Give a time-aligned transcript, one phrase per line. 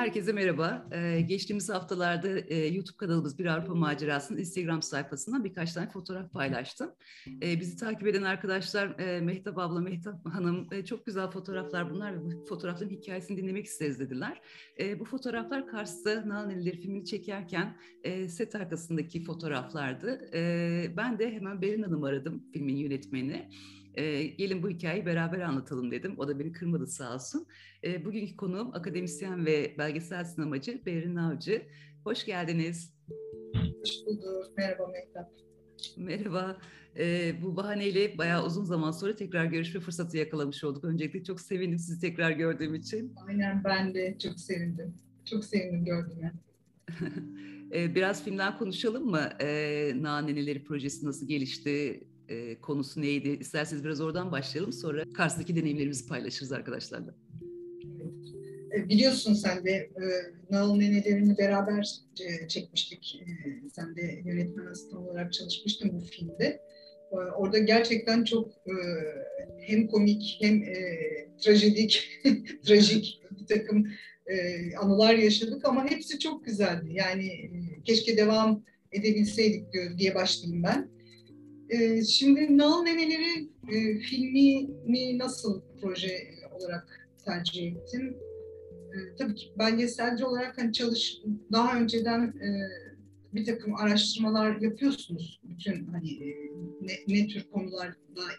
[0.00, 0.86] Herkese merhaba.
[0.92, 6.90] Ee, geçtiğimiz haftalarda e, YouTube kanalımız Bir Avrupa Macerası'nın Instagram sayfasından birkaç tane fotoğraf paylaştım.
[7.42, 12.14] E, bizi takip eden arkadaşlar e, Mehtap abla, Mehtap hanım e, çok güzel fotoğraflar bunlar
[12.14, 14.40] ve bu fotoğrafların hikayesini dinlemek isteriz dediler.
[14.78, 20.30] E, bu fotoğraflar Kars'ta Naneliler filmini çekerken e, set arkasındaki fotoğraflardı.
[20.34, 23.48] E, ben de hemen Berin Hanım aradım filmin yönetmeni.
[23.94, 26.14] E, gelin bu hikayeyi beraber anlatalım dedim.
[26.18, 27.46] O da beni kırmadı sağ olsun.
[27.84, 31.62] E, bugünkü konuğum akademisyen ve belgesel sinemacı Berin Avcı.
[32.04, 32.94] Hoş geldiniz.
[33.54, 34.52] Hoş bulduk.
[34.56, 35.30] Merhaba Mehtap.
[35.96, 36.58] Merhaba.
[36.98, 40.84] E, bu bahaneyle bayağı uzun zaman sonra tekrar görüşme fırsatı yakalamış olduk.
[40.84, 43.14] Öncelikle çok sevindim sizi tekrar gördüğüm için.
[43.28, 44.94] Aynen ben de çok sevindim.
[45.24, 46.32] Çok sevindim gördüğüme.
[47.94, 49.28] Biraz filmden konuşalım mı?
[49.40, 52.04] E, Naneneleri projesi nasıl gelişti?
[52.30, 53.28] E, konusu neydi?
[53.40, 54.72] İsterseniz biraz oradan başlayalım.
[54.72, 57.14] Sonra Kars'taki deneyimlerimizi paylaşırız arkadaşlarla.
[58.76, 59.90] E, biliyorsun sen de e,
[60.50, 63.22] Nal Nenelerini beraber e, çekmiştik.
[63.26, 66.60] E, sen de yönetmen asistan olarak çalışmıştın bu filmde.
[67.36, 68.52] Orada gerçekten çok
[69.60, 70.76] hem komik hem e,
[71.40, 72.20] trajedik,
[72.66, 73.88] trajik bir takım
[74.78, 76.88] anılar yaşadık ama hepsi çok güzeldi.
[76.90, 77.50] Yani
[77.84, 79.66] keşke devam edebilseydik
[79.98, 80.99] diye başlayayım ben.
[81.70, 88.16] E, şimdi Nal Neneleri e, filmini nasıl proje olarak tercih ettim?
[88.92, 91.18] E, tabii ki belgeselci olarak hani çalış
[91.52, 92.48] daha önceden e,
[93.34, 95.40] bir takım araştırmalar yapıyorsunuz.
[95.44, 97.94] Bütün hani e, ne, ne tür konularla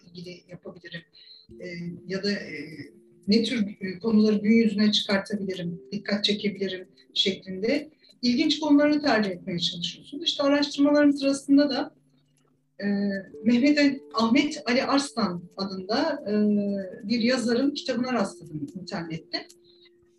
[0.07, 1.01] ilgili yapabilirim
[1.59, 1.67] e,
[2.07, 2.77] ya da e,
[3.27, 7.89] ne tür e, konuları gün yüzüne çıkartabilirim, dikkat çekebilirim şeklinde
[8.21, 10.23] ilginç konuları tercih etmeye çalışıyorsunuz.
[10.23, 12.00] İşte araştırmaların sırasında da
[12.83, 12.87] e,
[13.43, 16.33] Mehmet Ahmet Ali Arslan adında e,
[17.07, 19.37] bir yazarın kitabına rastladım internette.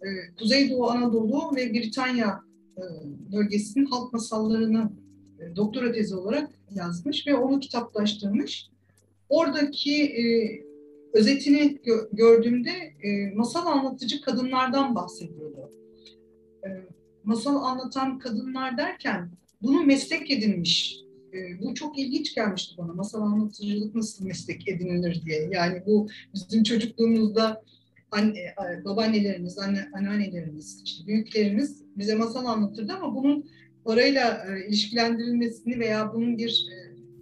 [0.03, 2.41] E, Kuzeydoğu Anadolu ve Britanya
[2.77, 2.83] e,
[3.33, 4.93] bölgesinin halk masallarını
[5.41, 8.69] e, doktora tezi olarak yazmış ve onu kitaplaştırmış.
[9.29, 10.25] Oradaki e,
[11.13, 12.71] özetini gö- gördüğümde
[13.35, 15.73] masal anlatıcı kadınlardan bahsediyordu.
[17.25, 19.31] Masal anlatan kadınlar derken
[19.63, 21.03] bunu meslek edinmiş
[21.33, 22.93] e, bu çok ilginç gelmişti bana.
[22.93, 25.49] Masal anlatıcılık nasıl meslek edinilir diye.
[25.51, 27.63] Yani bu bizim çocukluğumuzda
[28.11, 33.51] anne, e, babaannelerimiz, anne, anneannelerimiz, işte büyüklerimiz bize masal anlatırdı ama bunun
[33.85, 36.77] parayla e, ilişkilendirilmesini veya bunun bir e,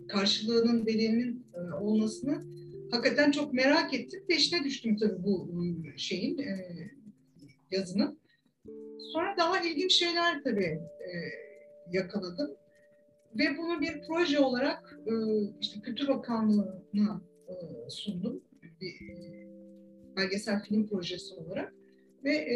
[0.09, 1.47] karşılığının bedelinin
[1.81, 2.43] olmasını
[2.91, 4.23] hakikaten çok merak ettim.
[4.29, 5.51] Peşine düştüm tabii bu
[5.97, 6.41] şeyin,
[7.71, 8.19] yazının.
[9.13, 10.81] Sonra daha ilginç şeyler tabii
[11.93, 12.51] yakaladım
[13.39, 15.13] ve bunu bir proje olarak e,
[15.61, 17.55] işte Kültür Bakanlığı'na e,
[17.91, 18.41] sundum.
[18.81, 19.47] Bir e,
[20.17, 21.75] belgesel film projesi olarak.
[22.25, 22.47] Ve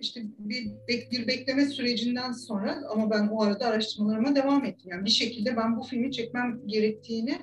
[0.00, 0.66] işte bir,
[1.12, 4.90] bir bekleme sürecinden sonra ama ben o arada araştırmalarıma devam ettim.
[4.90, 7.38] Yani bir şekilde ben bu filmi çekmem gerektiğini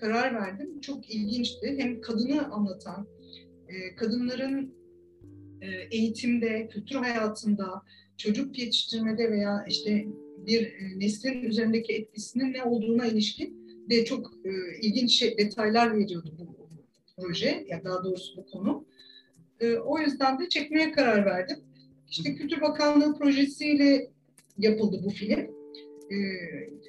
[0.00, 0.80] karar verdim.
[0.80, 1.74] Çok ilginçti.
[1.78, 3.06] Hem kadını anlatan,
[3.96, 4.74] kadınların
[5.90, 7.82] eğitimde, kültür hayatında,
[8.16, 10.06] çocuk yetiştirmede veya işte
[10.46, 14.50] bir e, neslin üzerindeki etkisinin ne olduğuna ilişkin de çok e,
[14.82, 16.68] ilginç şey, detaylar veriyordu bu
[17.16, 18.86] proje, ya daha doğrusu bu konu.
[19.60, 21.56] E, o yüzden de çekmeye karar verdim.
[22.10, 24.10] İşte Kültür Bakanlığı projesiyle
[24.58, 25.50] yapıldı bu film.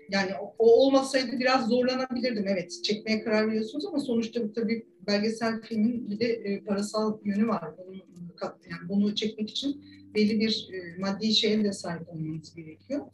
[0.09, 2.47] Yani o, olmasaydı biraz zorlanabilirdim.
[2.47, 7.63] Evet, çekmeye karar veriyorsunuz ama sonuçta tabii belgesel filmin bir de parasal yönü var.
[7.87, 7.95] Bunu,
[8.43, 9.85] yani bunu çekmek için
[10.15, 10.69] belli bir
[10.99, 13.05] maddi şeye de sahip olmanız gerekiyor.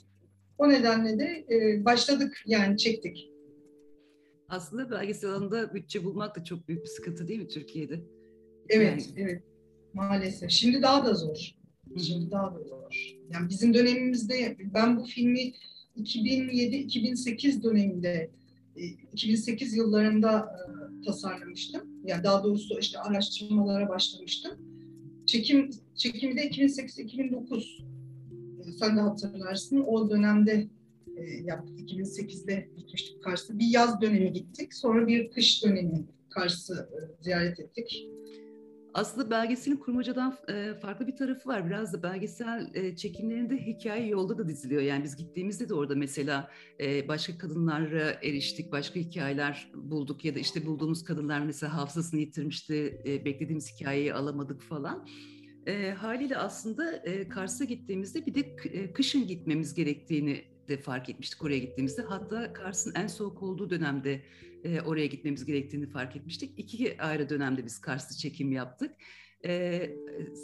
[0.57, 3.29] O nedenle de e, başladık yani çektik.
[4.49, 8.01] Aslında belgesel alanında bütçe bulmak da çok büyük bir sıkıntı değil mi Türkiye'de?
[8.69, 9.21] Evet, yani...
[9.21, 9.43] evet.
[9.93, 10.49] Maalesef.
[10.49, 11.51] Şimdi daha da zor.
[11.97, 13.15] Şimdi daha da zor.
[13.33, 15.53] Yani bizim dönemimizde ben bu filmi
[15.97, 18.31] 2007-2008 döneminde
[19.13, 21.81] 2008 e, yıllarında e, tasarlamıştım.
[22.05, 24.51] Yani daha doğrusu işte araştırmalara başlamıştım.
[25.25, 27.96] Çekim çekimi de 2008-2009
[28.71, 30.67] sen de hatırlarsın o dönemde
[31.17, 31.79] e, yaptık.
[31.79, 33.59] 2008'de gitmiştik Kars'a.
[33.59, 34.73] Bir yaz dönemi gittik.
[34.73, 38.07] Sonra bir kış dönemi Kars'ı e, ziyaret ettik.
[38.93, 41.65] Aslında belgeselin kurmacadan e, farklı bir tarafı var.
[41.65, 44.81] Biraz da belgesel e, çekimlerinde hikaye yolda da diziliyor.
[44.81, 50.39] Yani biz gittiğimizde de orada mesela e, başka kadınlara eriştik, başka hikayeler bulduk ya da
[50.39, 55.07] işte bulduğumuz kadınlar mesela hafızasını yitirmişti, beklediğimiz hikayeyi alamadık falan.
[55.67, 61.43] E, haliyle aslında e, Kars'a gittiğimizde bir de e, kışın gitmemiz gerektiğini de fark etmiştik
[61.43, 62.01] oraya gittiğimizde.
[62.01, 64.21] Hatta Kars'ın en soğuk olduğu dönemde
[64.63, 66.59] e, oraya gitmemiz gerektiğini fark etmiştik.
[66.59, 68.91] İki ayrı dönemde biz Kars'ta çekim yaptık.
[69.45, 69.89] E,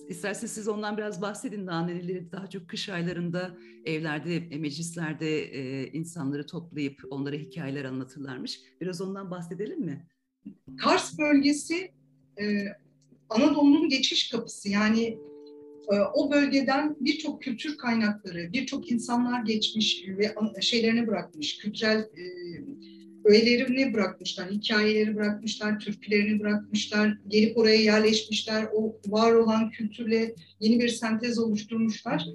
[0.07, 1.65] isterseniz siz ondan biraz bahsedin.
[1.65, 8.59] Naneleri daha çok kış aylarında evlerde, e, meclislerde e, insanları toplayıp onlara hikayeler anlatırlarmış.
[8.81, 10.07] Biraz ondan bahsedelim mi?
[10.77, 11.91] Kars bölgesi
[12.41, 12.65] e,
[13.29, 14.69] Anadolu'nun geçiş kapısı.
[14.69, 15.17] Yani
[15.91, 21.57] e, o bölgeden birçok kültür kaynakları, birçok insanlar geçmiş ve şeylerini bırakmış.
[21.57, 22.23] Kültürel e,
[23.25, 30.89] öğelerini bırakmışlar, hikayeleri bırakmışlar, türkülerini bırakmışlar, gelip oraya yerleşmişler, o var olan kültürle yeni bir
[30.89, 32.25] sentez oluşturmuşlar.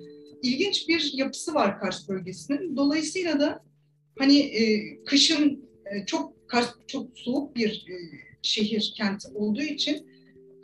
[0.42, 2.76] İlginç bir yapısı var Kars bölgesinin.
[2.76, 3.64] Dolayısıyla da
[4.18, 7.96] hani e, kışın e, çok Kars çok soğuk bir e,
[8.42, 10.06] şehir, kent olduğu için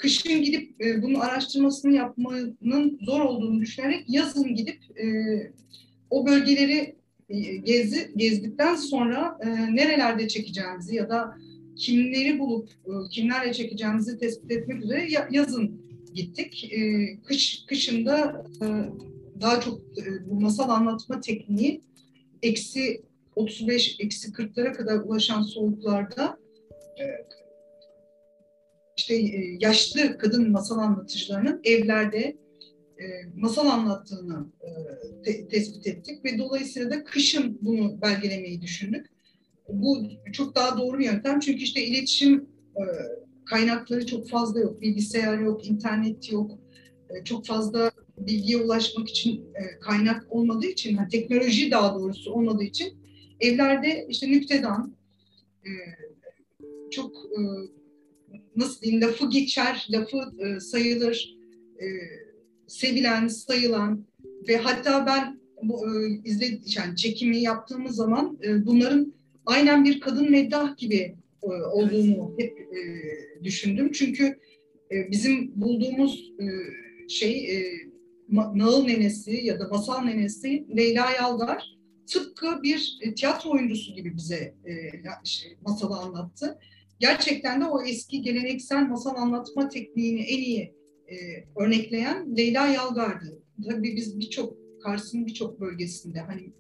[0.05, 5.06] kışın gidip e, bunun araştırmasını yapmanın zor olduğunu düşünerek yazın gidip e,
[6.11, 6.97] o bölgeleri
[7.29, 11.35] e, gezi, gezdikten sonra e, nerelerde çekeceğimizi ya da
[11.77, 15.81] kimleri bulup e, kimlerle çekeceğimizi tespit etmek üzere yazın
[16.15, 16.73] gittik.
[16.73, 18.67] E, kış kışında e,
[19.41, 21.81] daha çok e, bu masal anlatma tekniği
[22.43, 23.03] eksi
[23.37, 26.39] 35 eksi 40'lara kadar ulaşan soğuklarda
[27.01, 27.05] e,
[28.96, 32.37] işte e, yaşlı kadın masal anlatıcılarının evlerde
[32.99, 33.05] e,
[33.37, 34.70] masal anlattığını e,
[35.23, 39.06] te, tespit ettik ve dolayısıyla da kışın bunu belgelemeyi düşündük.
[39.69, 40.02] Bu
[40.32, 42.49] çok daha doğru bir yöntem çünkü işte iletişim
[43.44, 44.81] kaynakları çok fazla yok.
[44.81, 46.58] Bilgisayar yok, internet yok.
[47.25, 49.44] Çok fazla bilgiye ulaşmak için
[49.81, 52.99] kaynak olmadığı için, yani teknoloji daha doğrusu olmadığı için
[53.41, 54.96] evlerde işte nüktedan
[55.64, 55.70] e,
[56.91, 57.17] çok
[58.56, 61.37] nasıl diyeyim lafı geçer, lafı e, sayılır,
[61.81, 61.87] e,
[62.67, 64.05] sevilen, sayılan
[64.49, 69.15] ve hatta ben bu e, izle, yani çekimi yaptığımız zaman e, bunların
[69.47, 72.81] aynen bir kadın meddah gibi e, olduğunu hep e,
[73.45, 73.93] düşündüm.
[73.93, 74.39] Çünkü
[74.93, 76.45] e, bizim bulduğumuz e,
[77.09, 77.65] şey e,
[78.55, 81.75] Nağıl Nenesi ya da Masal Nenesi Leyla Yalgar
[82.06, 84.73] tıpkı bir e, tiyatro oyuncusu gibi bize e,
[85.25, 86.59] şey, masalı anlattı.
[87.00, 90.75] Gerçekten de o eski geleneksel masal anlatma tekniğini en iyi
[91.08, 91.14] e,
[91.56, 93.43] örnekleyen Leyla Yalgar'dı.
[93.70, 96.52] Tabii biz birçok Kars'ın birçok bölgesinde hani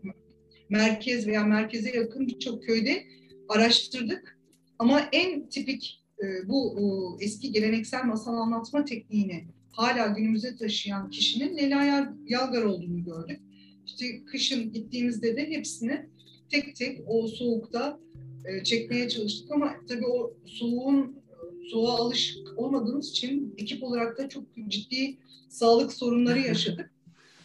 [0.68, 3.04] merkez veya merkeze yakın birçok köyde
[3.48, 4.38] araştırdık.
[4.78, 11.56] Ama en tipik e, bu e, eski geleneksel masal anlatma tekniğini hala günümüze taşıyan kişinin
[11.56, 13.40] Leyla Yalgar olduğunu gördük.
[13.86, 16.06] İşte kışın gittiğimizde de hepsini
[16.50, 18.00] tek tek o soğukta
[18.44, 21.24] e, çekmeye çalıştık ama tabii o soğuğun
[21.70, 25.16] soğuğa alışık olmadığımız için ekip olarak da çok ciddi
[25.48, 26.90] sağlık sorunları yaşadık.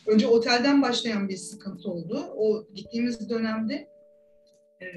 [0.05, 2.23] Önce otelden başlayan bir sıkıntı oldu.
[2.35, 3.89] O gittiğimiz dönemde
[4.81, 4.87] e,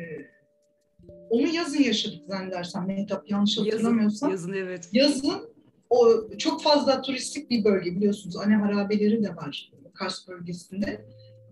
[1.31, 4.31] onu yazın yaşadık zannedersem Mehtap yanlış hatırlamıyorsam.
[4.31, 4.89] Yazın, yazın evet.
[4.93, 5.53] Yazın
[5.91, 8.37] o çok fazla turistik bir bölge biliyorsunuz.
[8.37, 11.05] Anne harabeleri de var Kars bölgesinde.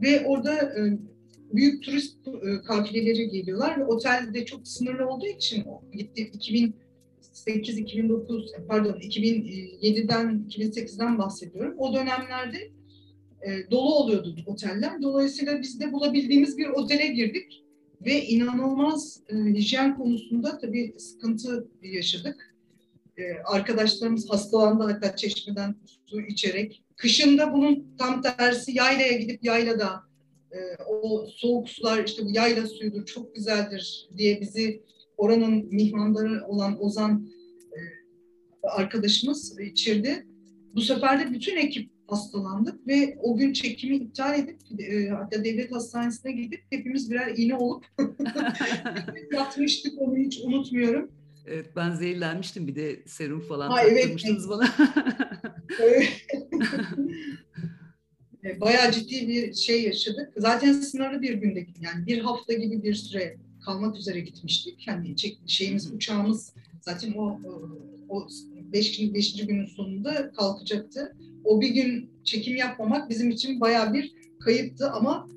[0.02, 0.98] Ve orada e,
[1.52, 8.92] büyük turist e, kafileleri geliyorlar ve otelde çok sınırlı olduğu için gitti 2008 2009 pardon
[8.92, 11.74] 2007'den 2008'den bahsediyorum.
[11.78, 12.70] O dönemlerde
[13.42, 15.02] e, dolu oluyordu oteller.
[15.02, 17.64] Dolayısıyla biz de bulabildiğimiz bir otele girdik
[18.00, 22.46] ve inanılmaz e, hijyen konusunda tabii sıkıntı yaşadık.
[23.44, 25.74] Arkadaşlarımız hastalandı hatta çeşmeden
[26.06, 26.82] su içerek.
[26.96, 30.09] Kışında bunun tam tersi yaylaya gidip yaylada
[30.52, 34.82] e, o soğuk sular işte bu yayla suyudur çok güzeldir diye bizi
[35.16, 37.30] oranın mihmanları olan Ozan
[37.72, 37.78] e,
[38.62, 40.26] arkadaşımız içirdi.
[40.74, 45.72] Bu sefer de bütün ekip hastalandık ve o gün çekimi iptal edip e, hatta devlet
[45.72, 47.86] hastanesine gidip hepimiz birer iğne olup
[49.32, 51.10] yatmıştık onu hiç unutmuyorum.
[51.46, 54.40] Evet ben zehirlenmiştim bir de serum falan ha, evet, evet.
[54.48, 54.68] bana.
[55.80, 56.02] E,
[58.60, 60.32] bayağı ciddi bir şey yaşadık.
[60.36, 64.86] Zaten sınırlı bir günde yani bir hafta gibi bir süre kalmak üzere gitmiştik.
[64.86, 65.14] Yani
[65.46, 67.40] şeyimiz uçağımız zaten o
[68.08, 68.26] o
[68.72, 71.16] beş, beşinci günün sonunda kalkacaktı.
[71.44, 74.12] O bir gün çekim yapmamak bizim için bayağı bir
[74.44, 75.28] kayıptı ama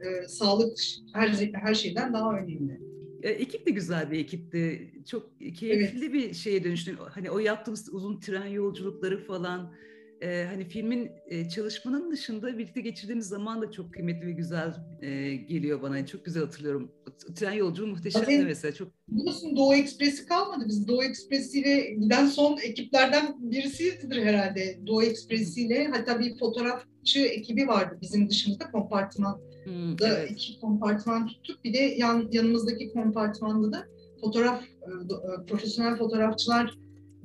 [0.00, 0.78] e, sağlık
[1.12, 2.80] her her şeyden daha önemli.
[3.22, 4.90] E, ekip de güzel bir ekipti.
[5.06, 6.12] Çok keyifli evet.
[6.12, 6.96] bir şeye dönüştü.
[7.10, 9.72] Hani o yaptığımız uzun tren yolculukları falan
[10.20, 15.34] e, hani filmin e, çalışmanın dışında birlikte geçirdiğimiz zaman da çok kıymetli ve güzel e,
[15.36, 16.06] geliyor bana.
[16.06, 16.92] çok güzel hatırlıyorum.
[17.34, 18.74] Tren yolculuğu muhteşemdi mesela.
[18.74, 18.88] Çok...
[19.08, 20.64] Biliyorsun Doğu Ekspresi kalmadı.
[20.68, 24.80] Biz Doğu Ekspresi ile giden son ekiplerden birisiydidir herhalde.
[24.86, 30.30] Doğu Ekspresi ile hatta bir fotoğrafçı ekibi vardı bizim dışımızda kompartmanda hmm, evet.
[30.30, 31.64] iki kompartman tuttuk.
[31.64, 33.86] Bir de yan, yanımızdaki kompartmanda da
[34.20, 36.74] fotoğraf, e, profesyonel fotoğrafçılar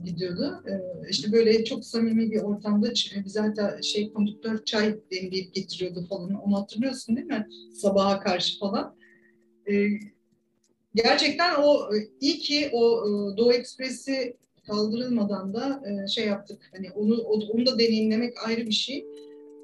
[0.04, 0.64] gidiyordu.
[0.68, 0.74] E,
[1.10, 2.92] işte böyle çok samimi bir ortamda
[3.25, 6.34] bize hatta şey kondüktör çay demleyip getiriyordu falan.
[6.34, 7.48] Onu hatırlıyorsun değil mi?
[7.74, 8.96] Sabaha karşı falan.
[9.72, 9.88] E,
[10.96, 11.90] gerçekten o
[12.22, 14.38] iyi ki o e, Doğu Ekspresi
[14.68, 16.70] kaldırılmadan da e, şey yaptık.
[16.75, 19.06] Hani onu onu da deneyimlemek ayrı bir şey.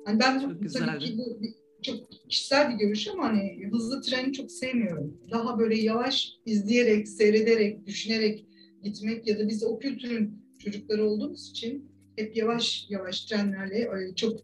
[0.07, 1.39] Yani ben çok tabii ki bu
[1.81, 5.17] çok kişisel bir görüş ama hani hızlı treni çok sevmiyorum.
[5.31, 8.45] Daha böyle yavaş izleyerek, seyrederek, düşünerek
[8.83, 14.39] gitmek ya da biz o kültürün çocukları olduğumuz için hep yavaş yavaş trenlerle e, çok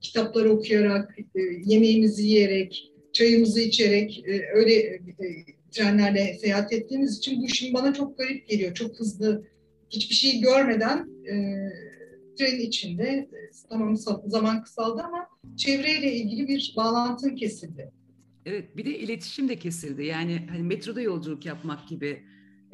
[0.00, 4.24] kitaplar okuyarak, e, yemeğimizi yiyerek, çayımızı içerek
[4.54, 5.00] öyle
[5.70, 8.74] trenlerle seyahat ettiğimiz için bu şimdi bana çok garip geliyor.
[8.74, 9.46] Çok hızlı,
[9.90, 11.34] hiçbir şey görmeden e,
[12.38, 13.28] trenin içinde e,
[13.68, 17.90] tamam zaman kısaldı ama çevreyle ilgili bir bağlantın kesildi.
[18.46, 20.04] Evet, bir de iletişim de kesildi.
[20.04, 22.22] Yani hani metroda yolculuk yapmak gibi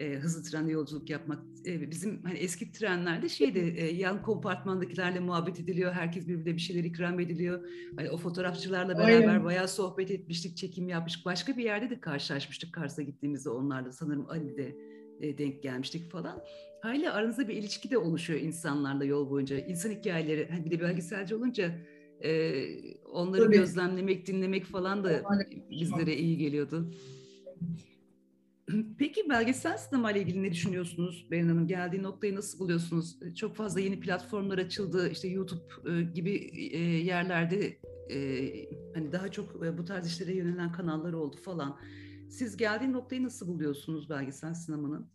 [0.03, 1.39] e, hızlı trende yolculuk yapmak.
[1.67, 5.93] E, bizim hani eski trenlerde şeydi e, yan kompartmandakilerle muhabbet ediliyor.
[5.93, 7.69] Herkes birbirine bir şeyler ikram ediliyor.
[7.97, 9.45] Hani o fotoğrafçılarla beraber Aynen.
[9.45, 11.25] bayağı sohbet etmiştik, çekim yapmıştık.
[11.27, 13.93] Başka bir yerde de karşılaşmıştık Kars'a gittiğimizde onlarla.
[13.93, 14.77] Sanırım Ali'de
[15.21, 16.43] e, denk gelmiştik falan.
[16.83, 19.59] Hala aranızda bir ilişki de oluşuyor insanlarla yol boyunca.
[19.59, 21.79] İnsan hikayeleri, hani bir de belgeselci olunca
[22.25, 22.53] e,
[23.13, 23.57] onları Tabii.
[23.57, 25.23] gözlemlemek, dinlemek falan da
[25.71, 26.91] bizlere iyi geliyordu.
[28.99, 31.67] Peki belgesel sinema ile ilgili ne düşünüyorsunuz Berin Hanım?
[31.67, 33.19] Geldiği noktayı nasıl buluyorsunuz?
[33.37, 35.11] Çok fazla yeni platformlar açıldı.
[35.11, 36.35] İşte YouTube e, gibi
[36.73, 37.79] e, yerlerde
[38.11, 38.19] e,
[38.95, 41.79] hani daha çok bu tarz işlere yönelen kanallar oldu falan.
[42.31, 45.07] Siz geldiği noktayı nasıl buluyorsunuz belgesel sinemanın?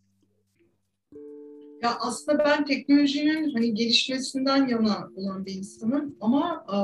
[1.82, 6.78] Ya aslında ben teknolojinin hani gelişmesinden yana olan bir insanım ama e,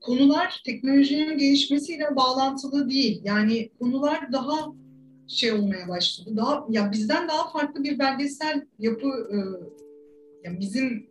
[0.00, 3.20] konular teknolojinin gelişmesiyle bağlantılı değil.
[3.24, 4.72] Yani konular daha
[5.28, 6.36] şey olmaya başladı.
[6.36, 9.36] Daha ya bizden daha farklı bir belgesel yapı e,
[10.44, 11.10] ya bizim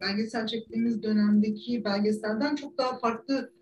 [0.00, 3.52] belgesel çektiğimiz dönemdeki belgeselden çok daha farklı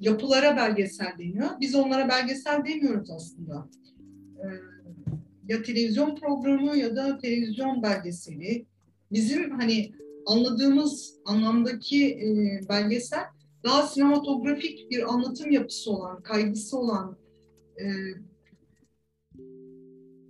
[0.00, 1.48] yapılara belgesel deniyor.
[1.60, 3.68] Biz onlara belgesel demiyoruz aslında.
[4.36, 4.46] E,
[5.48, 8.66] ya televizyon programı ya da televizyon belgeseli.
[9.12, 9.92] Bizim hani
[10.26, 13.24] anladığımız anlamdaki e, belgesel
[13.64, 17.16] daha sinematografik bir anlatım yapısı olan, kaygısı olan,
[17.80, 17.84] e,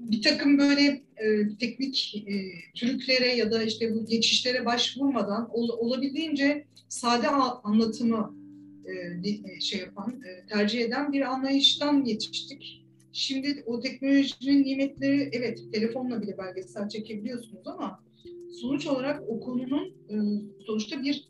[0.08, 2.34] bir takım böyle e, teknik e,
[2.74, 8.34] trüklere ya da işte bu geçişlere başvurmadan ol, olabildiğince sade anlatımı
[8.86, 12.84] e, e, şey yapan, e, tercih eden bir anlayıştan yetiştik.
[13.12, 18.04] Şimdi o teknolojinin nimetleri evet telefonla bile belgesel çekebiliyorsunuz ama
[18.60, 19.58] sonuç olarak o
[20.10, 20.16] e,
[20.66, 21.28] sonuçta bir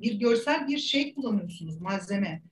[0.00, 2.42] bir görsel bir şey kullanıyorsunuz malzeme.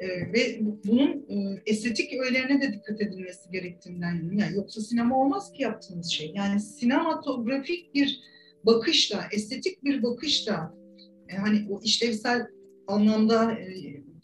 [0.00, 5.62] E, ve bunun e, estetik öğelerine de dikkat edilmesi gerektiğinden yani yoksa sinema olmaz ki
[5.62, 6.32] yaptığınız şey.
[6.34, 8.20] Yani sinematografik bir
[8.64, 10.74] bakışla, estetik bir bakışla
[11.28, 12.46] e, hani o işlevsel
[12.86, 13.66] anlamda e,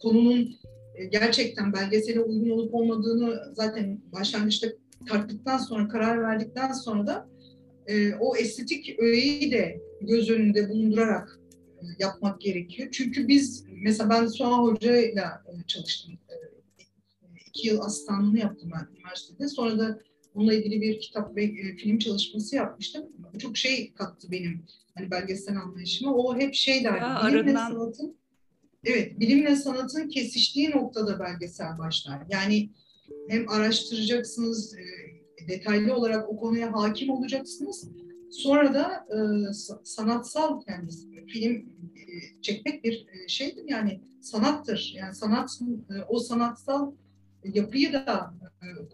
[0.02, 0.59] konunun
[0.95, 4.69] e, gerçekten belgesele uygun olup olmadığını zaten başlangıçta
[5.09, 7.28] tarttıktan sonra karar verdikten sonra da
[7.87, 11.38] e, o estetik öğeyi de göz önünde bulundurarak
[11.99, 12.89] yapmak gerekiyor.
[12.93, 15.25] Çünkü biz mesela ben Suha Hoca ile
[15.67, 16.12] çalıştım.
[16.29, 16.35] E,
[17.47, 19.49] iki yıl asistanlığını yaptım ben üniversitede.
[19.49, 20.01] Sonra da
[20.35, 23.07] bununla ilgili bir kitap ve e, film çalışması yapmıştım.
[23.39, 26.15] Çok şey kattı benim hani belgesel anlayışıma.
[26.15, 27.03] O hep şey derdi.
[27.03, 28.17] Ya, bilimle sanatın
[28.85, 32.23] Evet, bilimle sanatın kesiştiği noktada belgesel başlar.
[32.31, 32.71] Yani
[33.29, 34.77] hem araştıracaksınız,
[35.49, 37.89] detaylı olarak o konuya hakim olacaksınız.
[38.33, 39.07] Sonra da
[39.85, 40.91] sanatsal yani
[41.27, 41.73] film
[42.43, 44.95] çekmek bir şeydir yani sanattır.
[44.97, 45.51] Yani sanat
[46.09, 46.93] o sanatsal
[47.45, 48.35] yapıyı da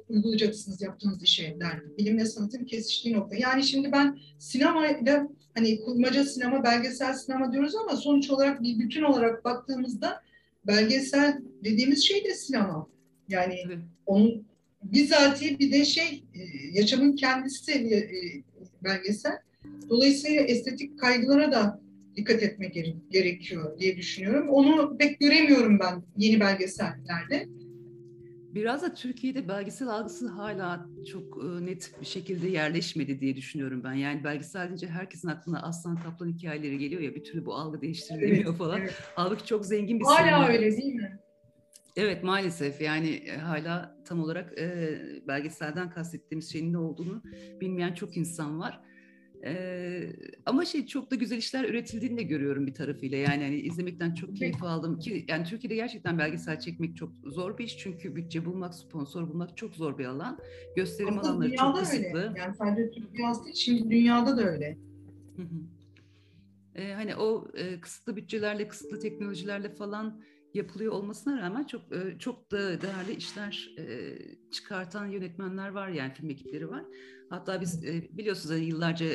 [0.08, 1.96] uygulayacaksınız yaptığınız işe derdi.
[1.98, 3.36] Bilimle sanatın kesiştiği nokta.
[3.36, 9.02] Yani şimdi ben sinemayla hani kurmaca sinema, belgesel sinema diyoruz ama sonuç olarak bir bütün
[9.02, 10.22] olarak baktığımızda
[10.66, 12.86] belgesel dediğimiz şey de sinema.
[13.28, 13.78] Yani evet.
[14.06, 14.48] onun
[14.82, 16.24] bizatihi bir de şey
[16.72, 17.72] yaşamın kendisi
[18.84, 19.38] belgesel.
[19.88, 21.80] Dolayısıyla estetik kaygılara da
[22.16, 22.74] dikkat etmek
[23.10, 24.48] gerekiyor diye düşünüyorum.
[24.48, 27.48] Onu pek göremiyorum ben yeni belgesellerde.
[28.54, 33.92] Biraz da Türkiye'de belgesel algısı hala çok e, net bir şekilde yerleşmedi diye düşünüyorum ben.
[33.92, 38.48] Yani belgesel deyince herkesin aklına aslan kaplan hikayeleri geliyor ya bir türlü bu algı değiştirilemiyor
[38.48, 38.80] evet, falan.
[38.80, 38.94] Evet.
[39.14, 40.48] Halbuki çok zengin bir Hala sinema.
[40.48, 41.18] öyle değil mi?
[41.98, 47.22] Evet maalesef yani e, hala tam olarak e, belgeselden kastettiğimiz şeyin ne olduğunu
[47.60, 48.80] bilmeyen çok insan var.
[49.44, 50.12] Ee,
[50.46, 53.18] ama şey çok da güzel işler üretildiğini de görüyorum bir tarafıyla.
[53.18, 57.64] Yani hani izlemekten çok keyif aldım ki yani Türkiye'de gerçekten belgesel çekmek çok zor bir
[57.64, 60.38] iş çünkü bütçe bulmak, sponsor bulmak çok zor bir alan.
[60.76, 62.28] Gösterim Aslında alanları çok kısıtlı.
[62.28, 62.40] Öyle.
[62.40, 64.78] Yani sadece Türkiye'de değil, şimdi dünyada da öyle.
[66.74, 70.20] Ee, hani o e, kısıtlı bütçelerle, kısıtlı teknolojilerle falan
[70.54, 74.18] yapılıyor olmasına rağmen çok e, çok da değerli işler e,
[74.50, 76.84] çıkartan yönetmenler var yani film ekipleri var.
[77.30, 79.06] Hatta biz e, biliyorsunuz hani yıllarca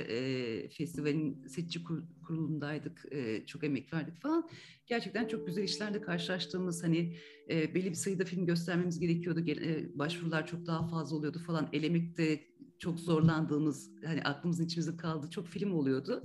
[0.69, 1.83] festivalin seçici
[2.27, 3.05] kurulundaydık,
[3.47, 4.49] çok emek verdik falan.
[4.87, 7.17] Gerçekten çok güzel işlerle karşılaştığımız hani
[7.49, 9.45] belli bir sayıda film göstermemiz gerekiyordu.
[9.97, 11.69] Başvurular çok daha fazla oluyordu falan.
[11.73, 12.52] Elemekte
[12.83, 16.21] çok zorlandığımız, hani aklımızın içimizde kaldığı çok film oluyordu.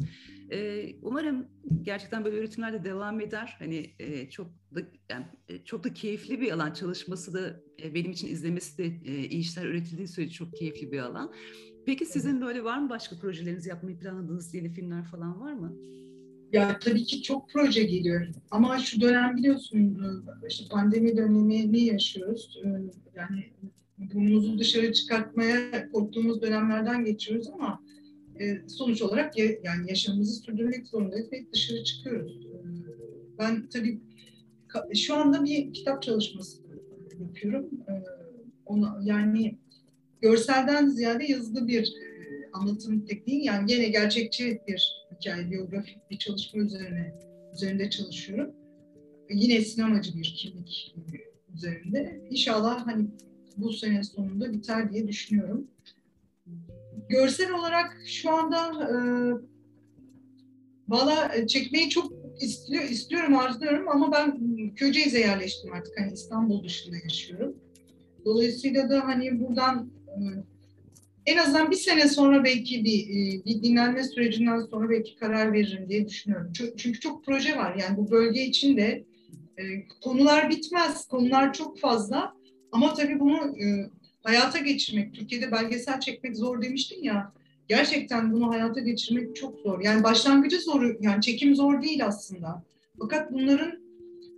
[0.52, 1.46] E, umarım
[1.82, 3.56] gerçekten böyle üretimler de devam eder.
[3.58, 6.72] Hani e, çok da yani, e, çok da keyifli bir alan.
[6.72, 10.98] Çalışması da e, benim için izlemesi de e, iyi işler üretildiği sürece çok keyifli bir
[10.98, 11.32] alan.
[11.86, 15.76] Peki sizin böyle var mı başka projeleriniz yapmayı planladığınız yeni filmler falan var mı?
[16.52, 18.26] Ya tabii ki çok proje geliyor.
[18.50, 19.96] Ama şu dönem biliyorsun
[20.48, 22.58] işte pandemi dönemini yaşıyoruz.
[23.16, 23.52] Yani
[23.98, 27.82] burnumuzu dışarı çıkartmaya korktuğumuz dönemlerden geçiyoruz ama
[28.40, 32.46] e, sonuç olarak ya, yani yaşamımızı sürdürmek zorundayız ve dışarı çıkıyoruz.
[32.46, 32.58] E,
[33.38, 34.00] ben tabii
[34.94, 36.62] şu anda bir kitap çalışması
[37.20, 37.70] yapıyorum.
[37.88, 37.92] E,
[38.66, 39.58] ona, yani
[40.20, 42.08] görselden ziyade yazılı bir e,
[42.52, 47.14] anlatım tekniği yani yine gerçekçi bir hikaye, biyografik bir çalışma üzerine
[47.54, 48.54] üzerinde çalışıyorum.
[49.30, 50.94] Yine sinemacı bir kimlik
[51.54, 52.20] üzerinde.
[52.30, 53.06] İnşallah hani
[53.58, 55.66] bu sene sonunda biter diye düşünüyorum.
[57.08, 58.96] Görsel olarak şu anda e,
[60.88, 64.40] valla çekmeyi çok istiyor, istiyorum, arzuluyorum ama ben
[64.76, 66.00] Köyceğiz'e yerleştim artık.
[66.00, 67.56] Hani İstanbul dışında yaşıyorum.
[68.24, 70.20] Dolayısıyla da hani buradan e,
[71.26, 75.88] en azından bir sene sonra belki bir, e, bir dinlenme sürecinden sonra belki karar veririm
[75.88, 76.52] diye düşünüyorum.
[76.76, 77.76] Çünkü çok proje var.
[77.76, 79.04] Yani bu bölge için de
[79.58, 79.62] e,
[80.02, 81.06] konular bitmez.
[81.06, 82.37] Konular çok fazla.
[82.72, 83.90] Ama tabii bunu e,
[84.22, 87.32] hayata geçirmek, Türkiye'de belgesel çekmek zor demiştin ya.
[87.68, 89.80] Gerçekten bunu hayata geçirmek çok zor.
[89.80, 92.64] Yani başlangıcı zor, yani çekim zor değil aslında.
[92.98, 93.78] Fakat bunların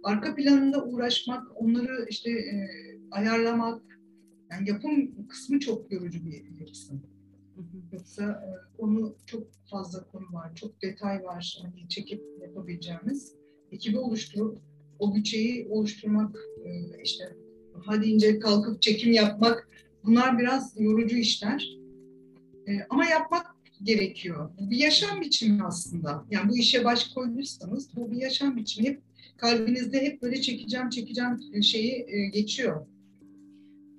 [0.02, 2.68] arka planında uğraşmak, onları işte e,
[3.10, 3.82] ayarlamak,
[4.50, 7.02] yani yapım kısmı çok yorucu bir kısım.
[7.92, 13.34] Yoksa e, konu çok fazla konu var, çok detay var hani çekip yapabileceğimiz.
[13.72, 14.58] Ekibi oluşturup
[14.98, 16.70] o bütçeyi oluşturmak, e,
[17.02, 17.36] işte
[17.84, 19.68] hadi ince kalkıp çekim yapmak
[20.04, 21.68] bunlar biraz yorucu işler.
[22.68, 23.46] E, ama yapmak
[23.82, 24.50] gerekiyor.
[24.58, 26.24] Bu bir yaşam biçimi aslında.
[26.30, 28.88] Yani bu işe baş koyduysanız bu bir yaşam biçimi.
[28.88, 29.02] Hep
[29.36, 32.86] kalbinizde hep böyle çekeceğim çekeceğim şeyi e, geçiyor.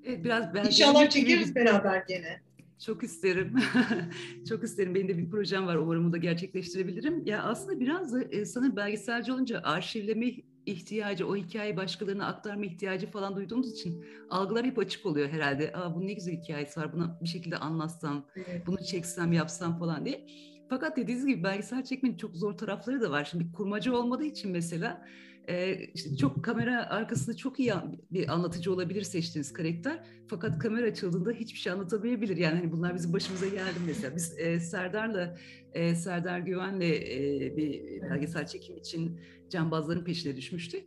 [0.04, 2.42] Evet, biraz İnşallah çekeriz beraber gene.
[2.86, 3.56] Çok isterim.
[4.50, 4.96] Çok isterim.
[4.96, 5.76] Benim de bir projem var.
[5.76, 7.26] Umarım onu da gerçekleştirebilirim.
[7.26, 10.32] Ya aslında biraz da e, sana belgeselci olunca arşivleme
[10.66, 15.72] ihtiyacı, o hikayeyi başkalarına aktarma ihtiyacı falan duyduğumuz için algılar hep açık oluyor herhalde.
[15.74, 18.68] Aa bunun ne güzel hikayesi var, bunu bir şekilde anlatsam, evet.
[18.68, 20.28] bunu çeksem, yapsam falan diye.
[20.70, 23.26] Fakat dediğiniz gibi belgesel çekmenin çok zor tarafları da var.
[23.32, 25.06] Şimdi bir kurmacı olmadığı için mesela
[25.52, 27.74] e, işte çok kamera arkasında çok iyi
[28.12, 30.04] bir anlatıcı olabilir seçtiğiniz karakter.
[30.28, 32.38] Fakat kamera açıldığında hiçbir şey anlatamayabilir.
[32.38, 34.16] Yani hani bunlar bizim başımıza geldi mesela.
[34.16, 35.38] Biz e, Serdar'la,
[35.74, 40.84] e, Serdar Güven'le e, bir belgesel çekim için cambazların peşine düşmüştük.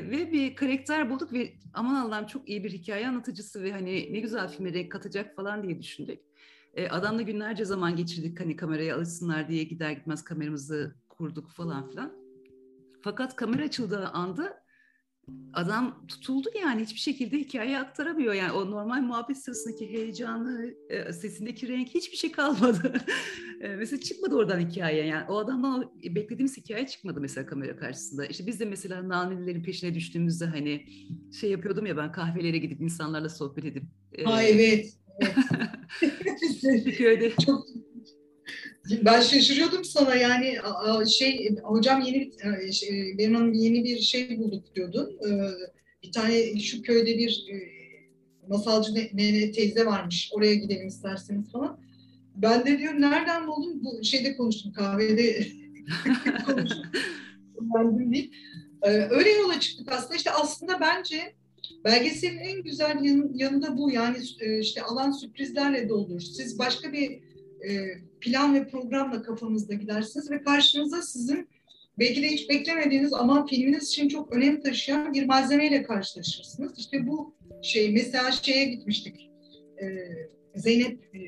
[0.00, 4.20] Ve bir karakter bulduk ve aman Allah'ım çok iyi bir hikaye anlatıcısı ve hani ne
[4.20, 6.20] güzel filme renk katacak falan diye düşündük.
[6.74, 12.27] E, adamla günlerce zaman geçirdik hani kameraya alışsınlar diye gider gitmez kameramızı kurduk falan filan.
[13.02, 14.68] Fakat kamera açıldığı anda
[15.52, 18.34] adam tutuldu yani hiçbir şekilde hikayeyi aktaramıyor.
[18.34, 22.92] Yani o normal muhabbet sırasındaki heyecanı, e, sesindeki renk hiçbir şey kalmadı.
[23.60, 25.24] E, mesela çıkmadı oradan hikaye yani.
[25.28, 28.26] O adamdan o beklediğimiz hikaye çıkmadı mesela kamera karşısında.
[28.26, 30.86] İşte biz de mesela nanelilerin peşine düştüğümüzde hani
[31.40, 33.82] şey yapıyordum ya ben kahvelere gidip insanlarla sohbet edip.
[34.24, 34.92] Ha e, evet.
[36.64, 36.96] evet.
[36.96, 37.32] köyde.
[37.46, 37.66] Çok
[38.90, 40.56] ben şaşırıyordum sana yani
[41.08, 42.30] şey hocam yeni
[42.66, 45.18] e, şey, benim hanım yeni bir şey bulduk diyordun.
[45.28, 45.50] Ee,
[46.02, 47.56] bir tane şu köyde bir e,
[48.48, 50.30] masalcı nene teyze varmış.
[50.32, 51.80] Oraya gidelim isterseniz falan.
[52.34, 53.84] Ben de diyorum nereden buldun?
[53.84, 55.46] Bu şeyde konuştum kahvede
[56.46, 56.84] konuştum.
[57.76, 58.30] Öğrendim.
[58.82, 60.16] Ee, öyle yola çıktık aslında.
[60.16, 61.34] İşte aslında bence
[61.84, 62.96] belgeselin en güzel
[63.34, 63.90] yanında bu.
[63.90, 66.20] Yani e, işte alan sürprizlerle doldur.
[66.20, 67.20] Siz başka bir e,
[68.20, 71.48] plan ve programla kafanızda gidersiniz ve karşınıza sizin
[71.98, 76.78] belki de hiç beklemediğiniz ama filminiz için çok önem taşıyan bir malzemeyle karşılaşırsınız.
[76.78, 79.30] İşte bu şey mesela şeye gitmiştik.
[79.82, 79.86] E,
[80.54, 81.20] Zeynep e,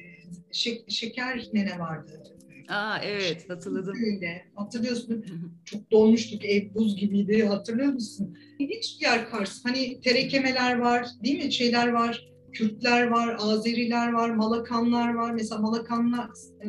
[0.88, 2.22] Şeker Nene vardı.
[2.68, 3.94] Aa evet hatırladım.
[3.94, 4.42] Köyünde.
[4.54, 5.24] Hatırlıyorsun.
[5.64, 6.44] Çok dolmuştuk.
[6.44, 7.44] Ev buz gibiydi.
[7.44, 8.38] Hatırlıyor musun?
[8.60, 9.64] Hiç yer Kars.
[9.64, 11.06] Hani terekemeler var.
[11.24, 11.52] Değil mi?
[11.52, 12.28] Şeyler var.
[12.52, 13.36] Kürtler var.
[13.38, 14.30] Azeriler var.
[14.30, 15.34] Malakanlar var.
[15.34, 16.68] Mesela Malakanlar e,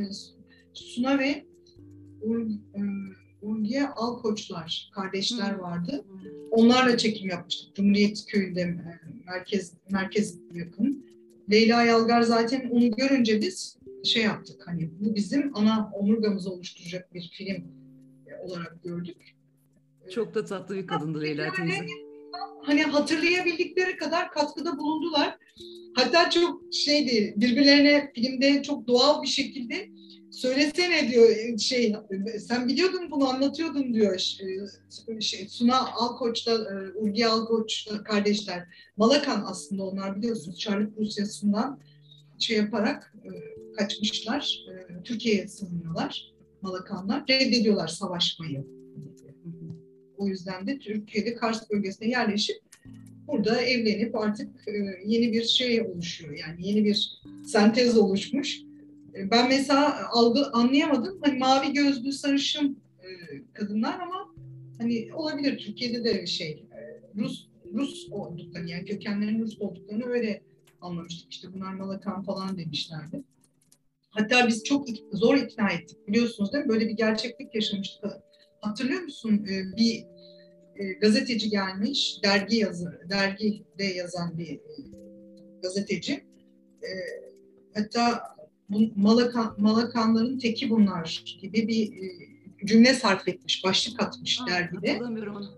[0.74, 1.46] Suna ve
[2.22, 2.48] Ur,
[3.74, 6.06] e, Alkoçlar kardeşler vardı.
[6.52, 7.76] Onlarla çekim yapmıştık.
[7.76, 8.76] Cumhuriyet Köyü'nde e,
[9.26, 11.06] merkez merkez yakın.
[11.52, 14.67] Leyla Yalgar zaten onu görünce biz şey yaptık.
[14.67, 17.63] Hani bu bizim ana omurgamızı oluşturacak bir film
[18.44, 19.36] olarak gördük.
[20.13, 21.86] Çok da tatlı bir kadındır Leyla teyze.
[22.63, 25.38] Hani hatırlayabildikleri kadar katkıda bulundular.
[25.94, 29.90] Hatta çok şeydi birbirlerine filmde çok doğal bir şekilde
[30.32, 31.96] söylesene diyor şey
[32.40, 34.20] sen biliyordun bunu anlatıyordun diyor
[35.20, 36.58] şey, Suna Alkoç'ta
[36.96, 38.68] Urgi Alkoç kardeşler.
[38.98, 41.80] Malakan aslında onlar biliyorsunuz Çarlık Rusyası'ndan
[42.40, 43.14] şey yaparak
[43.78, 44.66] kaçmışlar
[45.04, 48.66] Türkiye'ye sığınıyorlar Malakanlar reddediyorlar savaşmayı.
[50.18, 52.58] O yüzden de Türkiye'de Kars bölgesine yerleşip
[53.32, 54.50] burada evlenip artık
[55.06, 58.62] yeni bir şey oluşuyor yani yeni bir sentez oluşmuş
[59.15, 61.20] ben mesela algı anlayamadım.
[61.24, 63.08] Hani mavi gözlü sarışın e,
[63.54, 64.36] kadınlar ama
[64.78, 66.80] hani olabilir Türkiye'de de şey e,
[67.22, 70.41] Rus Rus olduklarını yani kökenlerinin Rus olduklarını öyle
[70.82, 71.32] anlamıştık.
[71.32, 73.24] İşte bunlar Malakan falan demişlerdi.
[74.10, 76.70] Hatta biz çok zor ikna ettik biliyorsunuz değil mi?
[76.70, 78.12] Böyle bir gerçeklik yaşamıştık.
[78.62, 79.46] Hatırlıyor musun?
[80.76, 84.60] E, gazeteci gelmiş, dergi yazı, dergide yazan bir
[85.62, 86.24] gazeteci.
[87.74, 88.22] Hatta
[88.70, 92.12] bu Malakan, Malakanların teki bunlar gibi bir e,
[92.66, 94.92] cümle sarf etmiş, başlık atmış ha, dergide.
[94.92, 95.50] Hatırlamıyorum onu.